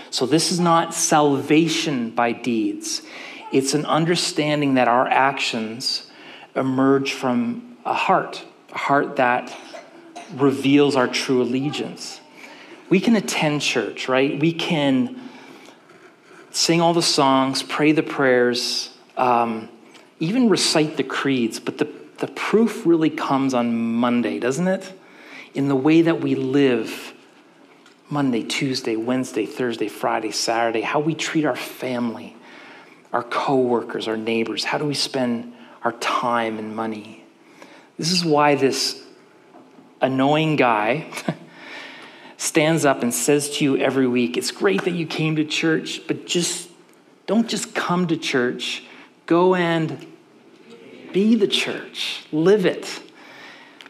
So, 0.10 0.26
this 0.26 0.52
is 0.52 0.60
not 0.60 0.94
salvation 0.94 2.12
by 2.12 2.32
deeds, 2.32 3.04
it's 3.52 3.74
an 3.74 3.86
understanding 3.86 4.76
that 4.76 4.88
our 4.88 5.08
actions 5.08 6.10
emerge 6.56 7.14
from 7.14 7.78
a 7.86 7.94
heart, 7.94 8.44
a 8.72 8.78
heart 8.78 9.18
that 9.18 9.56
reveals 10.36 10.96
our 10.96 11.08
true 11.08 11.42
allegiance. 11.42 12.20
We 12.90 13.00
can 13.00 13.16
attend 13.16 13.62
church, 13.62 14.08
right? 14.08 14.40
We 14.40 14.54
can 14.54 15.20
sing 16.52 16.82
all 16.82 16.94
the 16.94 17.02
songs, 17.02 17.64
pray 17.64 17.92
the 17.92 18.04
prayers, 18.04 18.96
um, 19.18 19.70
even 20.20 20.50
recite 20.50 20.98
the 20.98 21.04
creeds, 21.04 21.60
but 21.60 21.78
the 21.78 21.86
the 22.24 22.28
proof 22.28 22.86
really 22.86 23.10
comes 23.10 23.54
on 23.54 23.76
Monday, 23.76 24.40
doesn't 24.40 24.70
it? 24.70 24.94
In 25.54 25.68
the 25.68 25.76
way 25.76 26.04
that 26.04 26.22
we 26.22 26.36
live 26.36 27.14
Monday, 28.10 28.44
Tuesday, 28.44 28.96
Wednesday, 28.96 29.46
Thursday, 29.46 29.90
Friday, 29.90 30.32
Saturday, 30.32 30.80
how 30.80 31.02
we 31.02 31.16
treat 31.16 31.44
our 31.44 31.56
family, 31.58 32.34
our 33.12 33.24
coworkers, 33.24 34.08
our 34.08 34.16
neighbors, 34.16 34.64
how 34.64 34.78
do 34.78 34.86
we 34.86 34.94
spend 34.94 35.53
our 35.84 35.94
time 35.94 36.58
and 36.58 36.76
money? 36.76 37.24
This 37.98 38.12
is 38.12 38.26
why 38.26 38.56
this 38.56 39.04
annoying 40.02 40.56
guy 40.56 41.08
stands 42.38 42.86
up 42.86 43.04
and 43.04 43.14
says 43.14 43.58
to 43.58 43.64
you 43.64 43.78
every 43.78 44.08
week, 44.08 44.38
It's 44.38 44.52
great 44.52 44.84
that 44.84 44.94
you 44.94 45.06
came 45.06 45.36
to 45.38 45.46
church, 45.46 46.02
but 46.08 46.26
just 46.26 46.70
don't 47.26 47.48
just 47.48 47.74
come 47.74 48.08
to 48.08 48.18
church. 48.18 48.84
Go 49.26 49.56
and 49.56 50.06
be 51.14 51.36
the 51.36 51.48
church, 51.48 52.26
live 52.32 52.66
it. 52.66 53.02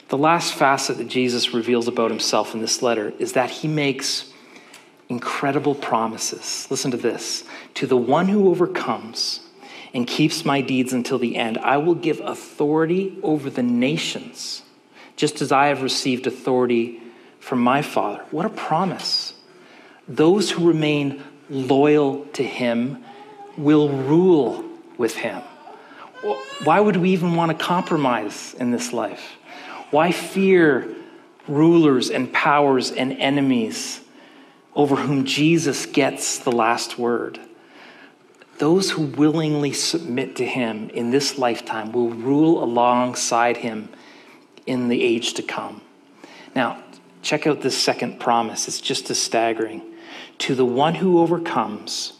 The 0.09 0.17
last 0.17 0.53
facet 0.53 0.97
that 0.97 1.07
Jesus 1.07 1.53
reveals 1.53 1.87
about 1.87 2.11
himself 2.11 2.53
in 2.53 2.61
this 2.61 2.83
letter 2.83 3.13
is 3.17 3.33
that 3.33 3.49
he 3.49 3.67
makes 3.67 4.31
incredible 5.09 5.73
promises. 5.73 6.67
Listen 6.69 6.91
to 6.91 6.97
this 6.97 7.43
To 7.75 7.87
the 7.87 7.97
one 7.97 8.27
who 8.27 8.49
overcomes 8.49 9.39
and 9.93 10.07
keeps 10.07 10.43
my 10.43 10.61
deeds 10.61 10.91
until 10.91 11.19
the 11.19 11.35
end, 11.35 11.57
I 11.59 11.77
will 11.77 11.95
give 11.95 12.19
authority 12.19 13.17
over 13.21 13.49
the 13.49 13.63
nations, 13.63 14.63
just 15.15 15.41
as 15.41 15.51
I 15.51 15.67
have 15.67 15.83
received 15.83 16.25
authority 16.25 16.99
from 17.39 17.59
my 17.59 17.81
Father. 17.81 18.23
What 18.31 18.45
a 18.45 18.49
promise! 18.49 19.33
Those 20.07 20.49
who 20.51 20.67
remain 20.67 21.23
loyal 21.49 22.25
to 22.33 22.43
him 22.43 23.03
will 23.57 23.89
rule 23.89 24.65
with 24.97 25.15
him. 25.15 25.41
Why 26.63 26.79
would 26.79 26.97
we 26.97 27.11
even 27.11 27.35
want 27.35 27.51
to 27.51 27.65
compromise 27.65 28.55
in 28.57 28.71
this 28.71 28.93
life? 28.93 29.35
Why 29.91 30.11
fear 30.11 30.95
rulers 31.47 32.09
and 32.09 32.31
powers 32.31 32.91
and 32.91 33.13
enemies 33.13 33.99
over 34.73 34.95
whom 34.95 35.25
Jesus 35.25 35.85
gets 35.85 36.39
the 36.39 36.51
last 36.51 36.97
word? 36.97 37.39
Those 38.59 38.91
who 38.91 39.03
willingly 39.03 39.73
submit 39.73 40.35
to 40.37 40.45
him 40.45 40.89
in 40.89 41.11
this 41.11 41.37
lifetime 41.37 41.91
will 41.91 42.09
rule 42.09 42.63
alongside 42.63 43.57
him 43.57 43.89
in 44.65 44.89
the 44.89 45.01
age 45.01 45.33
to 45.33 45.43
come. 45.43 45.81
Now, 46.55 46.83
check 47.21 47.47
out 47.47 47.61
this 47.61 47.77
second 47.77 48.19
promise. 48.19 48.67
It's 48.67 48.79
just 48.79 49.09
as 49.09 49.19
staggering. 49.19 49.81
To 50.39 50.55
the 50.55 50.65
one 50.65 50.95
who 50.95 51.19
overcomes, 51.19 52.13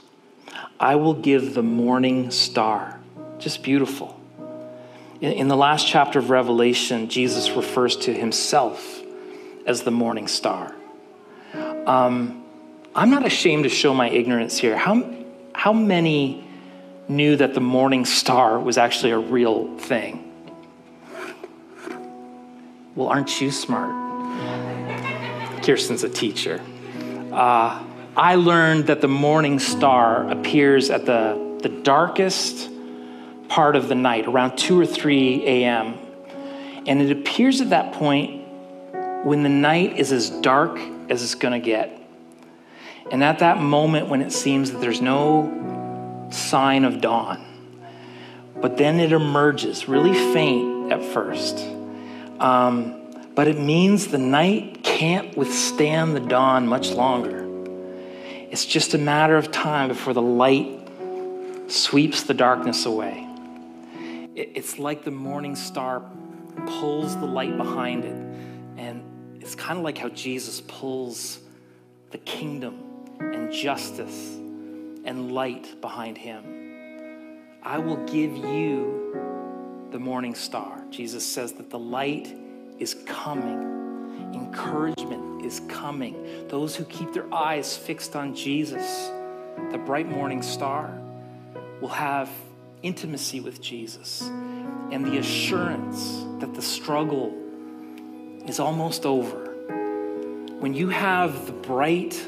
I 0.79 0.95
will 0.95 1.13
give 1.13 1.53
the 1.53 1.63
morning 1.63 2.31
star. 2.31 2.99
Just 3.37 3.63
beautiful. 3.63 4.19
In, 5.21 5.47
the 5.47 5.55
last 5.55 5.87
chapter 5.87 6.19
of 6.19 6.29
Revelation, 6.29 7.07
Jesus 7.07 7.51
refers 7.51 7.95
to 7.97 8.13
himself 8.13 9.01
as 9.65 9.83
the 9.83 9.91
morning 9.91 10.27
star. 10.27 10.75
Um, 11.85 12.43
I'm 12.93 13.09
not 13.09 13.25
ashamed 13.25 13.63
to 13.63 13.69
show 13.69 13.93
my 13.93 14.09
ignorance 14.09 14.57
here. 14.57 14.77
How, 14.77 15.01
how 15.53 15.73
many 15.73 16.43
knew 17.07 17.35
that 17.35 17.53
the 17.53 17.61
morning 17.61 18.05
star 18.05 18.59
was 18.59 18.77
actually 18.77 19.11
a 19.11 19.19
real 19.19 19.77
thing? 19.77 20.31
Well, 22.95 23.07
aren't 23.07 23.41
you 23.41 23.51
smart? 23.51 24.03
Kirsten's 25.63 26.03
a 26.03 26.09
teacher. 26.09 26.61
Uh, 27.31 27.83
I 28.15 28.35
learned 28.35 28.87
that 28.87 29.01
the 29.01 29.07
morning 29.07 29.57
star 29.57 30.29
appears 30.29 30.91
at 30.91 31.05
the, 31.05 31.59
the 31.61 31.69
darkest 31.69 32.69
part 33.47 33.75
of 33.75 33.87
the 33.87 33.95
night, 33.95 34.27
around 34.27 34.57
2 34.57 34.79
or 34.79 34.85
3 34.85 35.43
a.m. 35.45 35.97
And 36.85 37.01
it 37.01 37.11
appears 37.11 37.61
at 37.61 37.71
that 37.71 37.93
point 37.93 38.45
when 39.23 39.41
the 39.41 39.49
night 39.49 39.97
is 39.97 40.11
as 40.11 40.29
dark 40.29 40.77
as 41.09 41.23
it's 41.23 41.35
going 41.35 41.59
to 41.59 41.65
get. 41.65 42.02
And 43.13 43.23
at 43.23 43.39
that 43.39 43.61
moment 43.61 44.07
when 44.07 44.23
it 44.23 44.31
seems 44.31 44.71
that 44.71 44.81
there's 44.81 44.99
no 44.99 46.27
sign 46.31 46.83
of 46.83 46.99
dawn, 46.99 47.45
but 48.59 48.75
then 48.75 48.99
it 48.99 49.11
emerges 49.11 49.87
really 49.87 50.15
faint 50.33 50.91
at 50.91 51.03
first. 51.03 51.59
Um, 52.39 53.13
but 53.35 53.47
it 53.47 53.59
means 53.59 54.07
the 54.07 54.17
night 54.17 54.83
can't 54.83 55.37
withstand 55.37 56.15
the 56.15 56.21
dawn 56.21 56.67
much 56.67 56.89
longer. 56.89 57.47
It's 58.49 58.65
just 58.65 58.95
a 58.95 58.97
matter 58.97 59.37
of 59.37 59.51
time 59.51 59.89
before 59.89 60.13
the 60.13 60.21
light 60.23 60.89
sweeps 61.67 62.23
the 62.23 62.33
darkness 62.33 62.87
away. 62.87 63.27
It's 64.33 64.79
like 64.79 65.03
the 65.03 65.11
morning 65.11 65.55
star 65.55 66.01
pulls 66.65 67.15
the 67.17 67.27
light 67.27 67.57
behind 67.57 68.05
it. 68.05 68.15
And 68.81 69.03
it's 69.39 69.53
kind 69.53 69.77
of 69.77 69.83
like 69.83 69.99
how 69.99 70.09
Jesus 70.09 70.61
pulls 70.61 71.41
the 72.09 72.17
kingdom 72.17 72.89
and 73.33 73.51
justice 73.51 74.35
and 75.05 75.31
light 75.31 75.79
behind 75.81 76.17
him. 76.17 76.43
I 77.61 77.77
will 77.77 78.03
give 78.05 78.35
you 78.35 79.87
the 79.91 79.99
morning 79.99 80.35
star. 80.35 80.83
Jesus 80.89 81.25
says 81.25 81.53
that 81.53 81.69
the 81.69 81.79
light 81.79 82.35
is 82.79 82.95
coming, 83.05 84.31
encouragement 84.33 85.45
is 85.45 85.61
coming. 85.67 86.47
Those 86.47 86.75
who 86.75 86.83
keep 86.85 87.13
their 87.13 87.31
eyes 87.33 87.77
fixed 87.77 88.15
on 88.15 88.35
Jesus, 88.35 89.11
the 89.71 89.77
bright 89.77 90.09
morning 90.09 90.41
star, 90.41 90.99
will 91.79 91.89
have 91.89 92.29
intimacy 92.81 93.39
with 93.39 93.61
Jesus 93.61 94.21
and 94.91 95.05
the 95.05 95.17
assurance 95.17 96.25
that 96.39 96.53
the 96.53 96.61
struggle 96.61 97.33
is 98.45 98.59
almost 98.59 99.05
over. 99.05 99.53
When 100.59 100.73
you 100.73 100.89
have 100.89 101.45
the 101.45 101.51
bright 101.51 102.19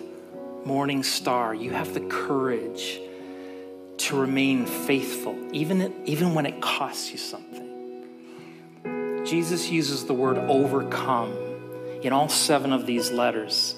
morning 0.66 1.04
star, 1.04 1.54
you 1.54 1.72
have 1.72 1.94
the 1.94 2.02
courage 2.02 3.00
to 3.98 4.20
remain 4.20 4.66
faithful, 4.66 5.38
even, 5.54 5.94
even 6.06 6.34
when 6.34 6.46
it 6.46 6.60
costs 6.62 7.12
you 7.12 7.18
something. 7.18 7.66
Jesus 9.26 9.70
uses 9.70 10.06
the 10.06 10.14
word 10.14 10.38
overcome 10.38 11.34
in 12.02 12.14
all 12.14 12.30
seven 12.30 12.74
of 12.74 12.86
these 12.86 13.12
letters. 13.12 13.76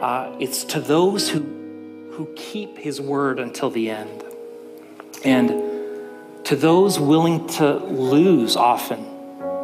Uh, 0.00 0.34
it's 0.38 0.64
to 0.64 0.80
those 0.80 1.28
who, 1.28 1.40
who 2.12 2.32
keep 2.36 2.78
his 2.78 3.00
word 3.00 3.38
until 3.38 3.70
the 3.70 3.90
end. 3.90 4.22
And 5.24 5.50
to 6.44 6.56
those 6.56 6.98
willing 7.00 7.46
to 7.48 7.76
lose 7.76 8.56
often, 8.56 9.04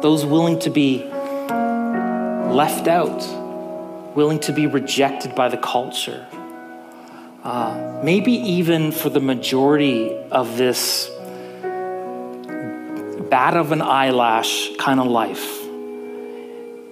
those 0.01 0.25
willing 0.25 0.59
to 0.59 0.69
be 0.69 1.03
left 1.03 2.87
out, 2.87 3.23
willing 4.15 4.39
to 4.41 4.51
be 4.51 4.67
rejected 4.67 5.35
by 5.35 5.49
the 5.49 5.57
culture. 5.57 6.27
Uh, 7.45 8.01
maybe 8.03 8.31
even 8.31 8.91
for 8.91 9.09
the 9.11 9.19
majority 9.19 10.11
of 10.31 10.57
this 10.57 11.11
bat 13.29 13.55
of 13.55 13.71
an 13.71 13.83
eyelash 13.83 14.75
kind 14.77 14.99
of 14.99 15.05
life. 15.05 15.61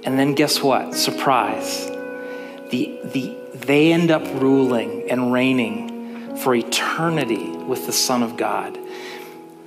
And 0.05 0.19
then 0.19 0.35
guess 0.35 0.61
what? 0.61 0.93
Surprise. 0.93 1.87
The, 2.69 2.99
the, 3.03 3.35
they 3.55 3.91
end 3.91 4.11
up 4.11 4.21
ruling 4.39 5.09
and 5.09 5.33
reigning 5.33 6.37
for 6.37 6.53
eternity 6.53 7.49
with 7.49 7.87
the 7.87 7.91
Son 7.91 8.21
of 8.21 8.37
God. 8.37 8.77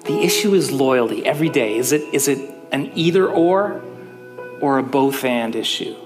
The 0.04 0.20
issue 0.22 0.54
is 0.54 0.70
loyalty 0.70 1.26
every 1.26 1.48
day. 1.48 1.78
Is 1.78 1.90
it, 1.90 2.02
is 2.14 2.28
it 2.28 2.38
an 2.70 2.92
either 2.94 3.26
or 3.26 3.82
or 4.60 4.78
a 4.78 4.84
both 4.84 5.24
and 5.24 5.56
issue? 5.56 5.96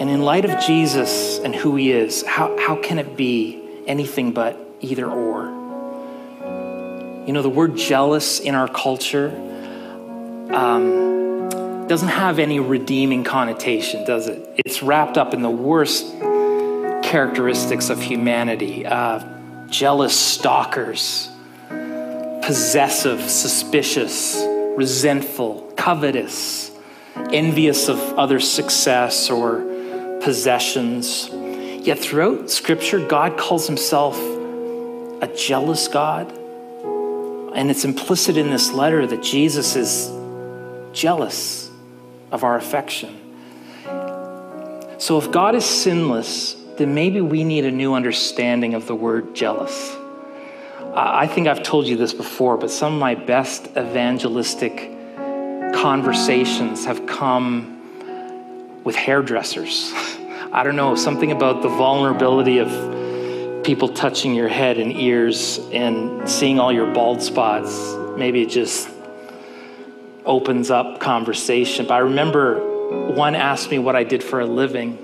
And 0.00 0.08
in 0.08 0.22
light 0.22 0.46
of 0.46 0.58
Jesus 0.64 1.38
and 1.40 1.54
who 1.54 1.76
he 1.76 1.92
is, 1.92 2.22
how, 2.22 2.56
how 2.58 2.76
can 2.76 2.98
it 2.98 3.18
be 3.18 3.62
anything 3.86 4.32
but 4.32 4.58
either 4.80 5.06
or? 5.06 5.44
You 7.26 7.34
know, 7.34 7.42
the 7.42 7.50
word 7.50 7.76
jealous 7.76 8.40
in 8.40 8.54
our 8.54 8.66
culture, 8.66 9.28
um, 10.54 11.86
doesn't 11.86 12.08
have 12.08 12.38
any 12.38 12.60
redeeming 12.60 13.24
connotation, 13.24 14.06
does 14.06 14.26
it? 14.26 14.62
It's 14.64 14.82
wrapped 14.82 15.18
up 15.18 15.34
in 15.34 15.42
the 15.42 15.50
worst 15.50 16.10
characteristics 17.02 17.90
of 17.90 18.00
humanity 18.00 18.86
uh, 18.86 19.22
jealous 19.68 20.18
stalkers, 20.18 21.28
possessive, 21.68 23.20
suspicious, 23.20 24.42
resentful, 24.78 25.70
covetous, 25.76 26.70
envious 27.32 27.90
of 27.90 27.98
other 28.18 28.40
success 28.40 29.28
or 29.28 29.69
possessions. 30.22 31.30
Yet 31.32 31.98
throughout 31.98 32.50
Scripture, 32.50 33.04
God 33.06 33.38
calls 33.38 33.66
himself 33.66 34.18
a 34.18 35.30
jealous 35.34 35.88
God. 35.88 36.30
And 37.54 37.70
it's 37.70 37.84
implicit 37.84 38.36
in 38.36 38.50
this 38.50 38.70
letter 38.72 39.06
that 39.06 39.22
Jesus 39.22 39.76
is 39.76 40.10
jealous 40.92 41.70
of 42.30 42.44
our 42.44 42.56
affection. 42.56 43.16
So 44.98 45.18
if 45.18 45.30
God 45.30 45.54
is 45.54 45.64
sinless, 45.64 46.54
then 46.76 46.94
maybe 46.94 47.20
we 47.20 47.42
need 47.42 47.64
a 47.64 47.70
new 47.70 47.94
understanding 47.94 48.74
of 48.74 48.86
the 48.86 48.94
word 48.94 49.34
jealous. 49.34 49.96
I 50.94 51.26
think 51.26 51.46
I've 51.46 51.62
told 51.62 51.86
you 51.86 51.96
this 51.96 52.12
before, 52.12 52.56
but 52.56 52.70
some 52.70 52.94
of 52.94 53.00
my 53.00 53.14
best 53.14 53.68
evangelistic 53.76 54.90
conversations 55.74 56.84
have 56.84 57.06
come 57.06 57.79
with 58.84 58.96
hairdressers. 58.96 59.92
I 60.52 60.62
don't 60.64 60.76
know, 60.76 60.94
something 60.94 61.32
about 61.32 61.62
the 61.62 61.68
vulnerability 61.68 62.58
of 62.58 62.68
people 63.64 63.88
touching 63.88 64.34
your 64.34 64.48
head 64.48 64.78
and 64.78 64.92
ears 64.92 65.60
and 65.72 66.28
seeing 66.28 66.58
all 66.58 66.72
your 66.72 66.92
bald 66.92 67.22
spots. 67.22 67.94
Maybe 68.16 68.42
it 68.42 68.48
just 68.48 68.88
opens 70.24 70.70
up 70.70 71.00
conversation. 71.00 71.86
But 71.86 71.94
I 71.94 71.98
remember 71.98 73.12
one 73.12 73.34
asked 73.34 73.70
me 73.70 73.78
what 73.78 73.94
I 73.96 74.04
did 74.04 74.22
for 74.22 74.40
a 74.40 74.46
living, 74.46 74.98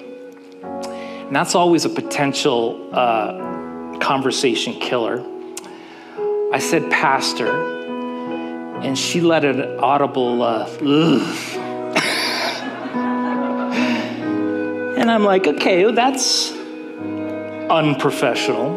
and 0.62 1.34
that's 1.34 1.54
always 1.54 1.84
a 1.84 1.88
potential 1.88 2.90
uh, 2.92 3.98
conversation 3.98 4.80
killer. 4.80 5.24
I 6.52 6.58
said, 6.58 6.90
Pastor, 6.90 7.48
and 8.82 8.98
she 8.98 9.20
let 9.20 9.44
an 9.44 9.78
audible, 9.78 10.42
uh, 10.42 10.66
and 15.06 15.14
I'm 15.14 15.22
like, 15.22 15.46
okay, 15.46 15.88
that's 15.92 16.50
unprofessional. 17.70 18.70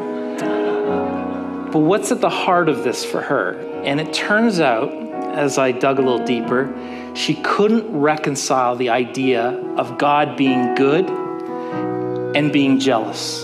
But 1.71 1.79
what's 1.79 2.11
at 2.11 2.21
the 2.21 2.29
heart 2.29 2.69
of 2.69 2.83
this 2.83 3.03
for 3.03 3.19
her? 3.19 3.53
And 3.83 3.99
it 3.99 4.13
turns 4.13 4.59
out, 4.59 4.93
as 5.35 5.57
I 5.57 5.71
dug 5.71 5.97
a 5.97 6.03
little 6.03 6.23
deeper, 6.23 6.71
she 7.15 7.33
couldn't 7.33 7.91
reconcile 7.91 8.75
the 8.75 8.89
idea 8.89 9.59
of 9.75 9.97
God 9.97 10.37
being 10.37 10.75
good 10.75 11.09
and 11.09 12.53
being 12.53 12.77
jealous. 12.77 13.43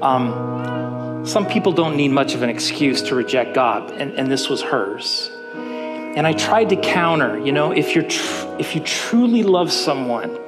Um, 0.00 1.24
some 1.26 1.48
people 1.48 1.72
don't 1.72 1.96
need 1.96 2.12
much 2.12 2.36
of 2.36 2.42
an 2.42 2.48
excuse 2.48 3.02
to 3.02 3.16
reject 3.16 3.54
God, 3.56 3.90
and, 3.90 4.12
and 4.12 4.30
this 4.30 4.48
was 4.48 4.62
hers. 4.62 5.32
And 5.52 6.28
I 6.28 6.32
tried 6.32 6.68
to 6.68 6.76
counter, 6.76 7.40
you 7.40 7.50
know, 7.50 7.72
if, 7.72 7.96
you're 7.96 8.08
tr- 8.08 8.46
if 8.60 8.76
you 8.76 8.82
truly 8.82 9.42
love 9.42 9.72
someone, 9.72 10.38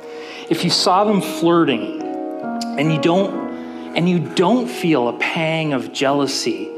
if 0.51 0.65
you 0.65 0.71
saw 0.71 1.05
them 1.05 1.21
flirting 1.23 2.03
and 2.03 2.93
you 2.93 3.01
don't 3.01 3.49
and 3.97 4.09
you 4.09 4.19
don't 4.19 4.69
feel 4.69 5.09
a 5.09 5.19
pang 5.19 5.73
of 5.73 5.93
jealousy, 5.93 6.71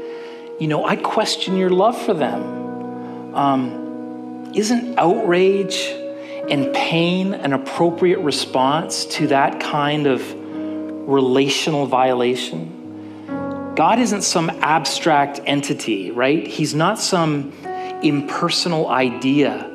you 0.59 0.67
know, 0.67 0.85
I 0.85 0.95
question 0.95 1.57
your 1.57 1.69
love 1.69 1.99
for 1.99 2.13
them. 2.13 3.35
Um, 3.35 4.51
isn't 4.55 4.97
outrage 4.97 5.75
and 6.49 6.73
pain 6.73 7.33
an 7.33 7.53
appropriate 7.53 8.19
response 8.19 9.05
to 9.05 9.27
that 9.27 9.59
kind 9.59 10.07
of 10.07 10.21
relational 11.07 11.87
violation? 11.87 13.73
God 13.75 13.97
isn't 13.99 14.21
some 14.21 14.51
abstract 14.61 15.39
entity, 15.45 16.11
right? 16.11 16.45
He's 16.45 16.75
not 16.75 16.99
some 16.99 17.51
impersonal 18.03 18.87
idea 18.89 19.72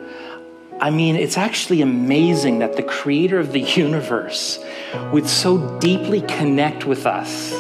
I 0.81 0.91
mean, 0.91 1.17
it's 1.17 1.37
actually 1.37 1.83
amazing 1.83 2.61
that 2.61 2.77
the 2.77 2.85
creator 2.85 3.41
of 3.41 3.53
the 3.53 3.61
universe 3.77 4.65
would 5.13 5.27
so 5.27 5.79
deeply 5.79 6.21
connect 6.23 6.85
with 6.85 7.07
us 7.07 7.51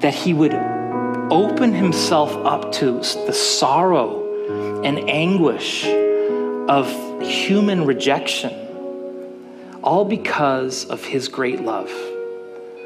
that 0.00 0.14
he 0.14 0.32
would 0.32 0.54
open 1.32 1.72
himself 1.72 2.32
up 2.46 2.70
to 2.70 2.92
the 3.26 3.32
sorrow 3.32 4.82
and 4.84 5.10
anguish 5.10 5.84
of 5.86 6.88
human 7.20 7.84
rejection, 7.84 8.52
all 9.82 10.04
because 10.04 10.84
of 10.84 11.04
his 11.04 11.26
great 11.26 11.62
love. 11.62 11.90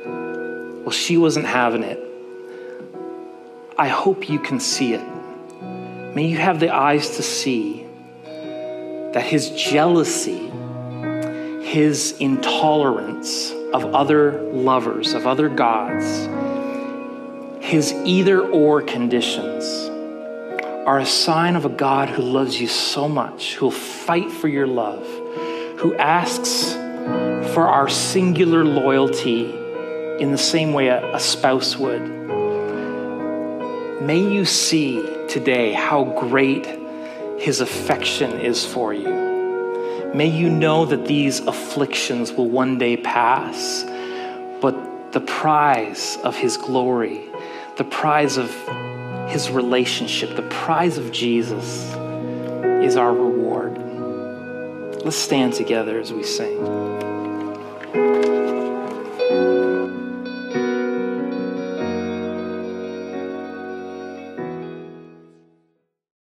Well, 0.04 0.90
she 0.90 1.18
wasn't 1.18 1.46
having 1.46 1.82
it. 1.82 2.00
I 3.76 3.88
hope 3.88 4.30
you 4.30 4.38
can 4.38 4.58
see 4.58 4.94
it. 4.94 5.04
May 6.14 6.26
you 6.26 6.38
have 6.38 6.60
the 6.60 6.74
eyes 6.74 7.16
to 7.16 7.22
see 7.22 7.79
that 9.12 9.22
his 9.22 9.50
jealousy, 9.50 10.50
his 11.64 12.16
intolerance 12.20 13.52
of 13.72 13.94
other 13.94 14.40
lovers, 14.52 15.14
of 15.14 15.26
other 15.26 15.48
gods, 15.48 16.28
his 17.64 17.92
either 18.04 18.40
or 18.40 18.82
conditions 18.82 19.64
are 20.86 20.98
a 20.98 21.06
sign 21.06 21.56
of 21.56 21.64
a 21.64 21.68
God 21.68 22.08
who 22.08 22.22
loves 22.22 22.60
you 22.60 22.66
so 22.66 23.08
much, 23.08 23.54
who 23.54 23.66
will 23.66 23.70
fight 23.70 24.30
for 24.30 24.48
your 24.48 24.66
love, 24.66 25.06
who 25.78 25.94
asks 25.96 26.72
for 27.54 27.66
our 27.68 27.88
singular 27.88 28.64
loyalty 28.64 29.52
in 30.20 30.32
the 30.32 30.38
same 30.38 30.72
way 30.72 30.88
a, 30.88 31.14
a 31.14 31.20
spouse 31.20 31.76
would. 31.76 32.02
May 34.02 34.18
you 34.18 34.44
see 34.44 35.26
today 35.28 35.72
how 35.72 36.04
great 36.04 36.79
his 37.40 37.60
affection 37.62 38.32
is 38.32 38.66
for 38.66 38.92
you. 38.92 40.10
May 40.14 40.26
you 40.26 40.50
know 40.50 40.84
that 40.84 41.06
these 41.06 41.40
afflictions 41.40 42.32
will 42.32 42.48
one 42.48 42.76
day 42.76 42.98
pass, 42.98 43.82
but 44.60 45.12
the 45.12 45.20
prize 45.20 46.18
of 46.22 46.36
his 46.36 46.58
glory, 46.58 47.30
the 47.78 47.84
prize 47.84 48.36
of 48.36 48.54
his 49.30 49.50
relationship, 49.50 50.36
the 50.36 50.48
prize 50.50 50.98
of 50.98 51.12
Jesus 51.12 51.94
is 52.84 52.96
our 52.96 53.14
reward. 53.14 53.78
Let's 55.02 55.16
stand 55.16 55.54
together 55.54 55.98
as 55.98 56.12
we 56.12 56.24
sing. 56.24 56.58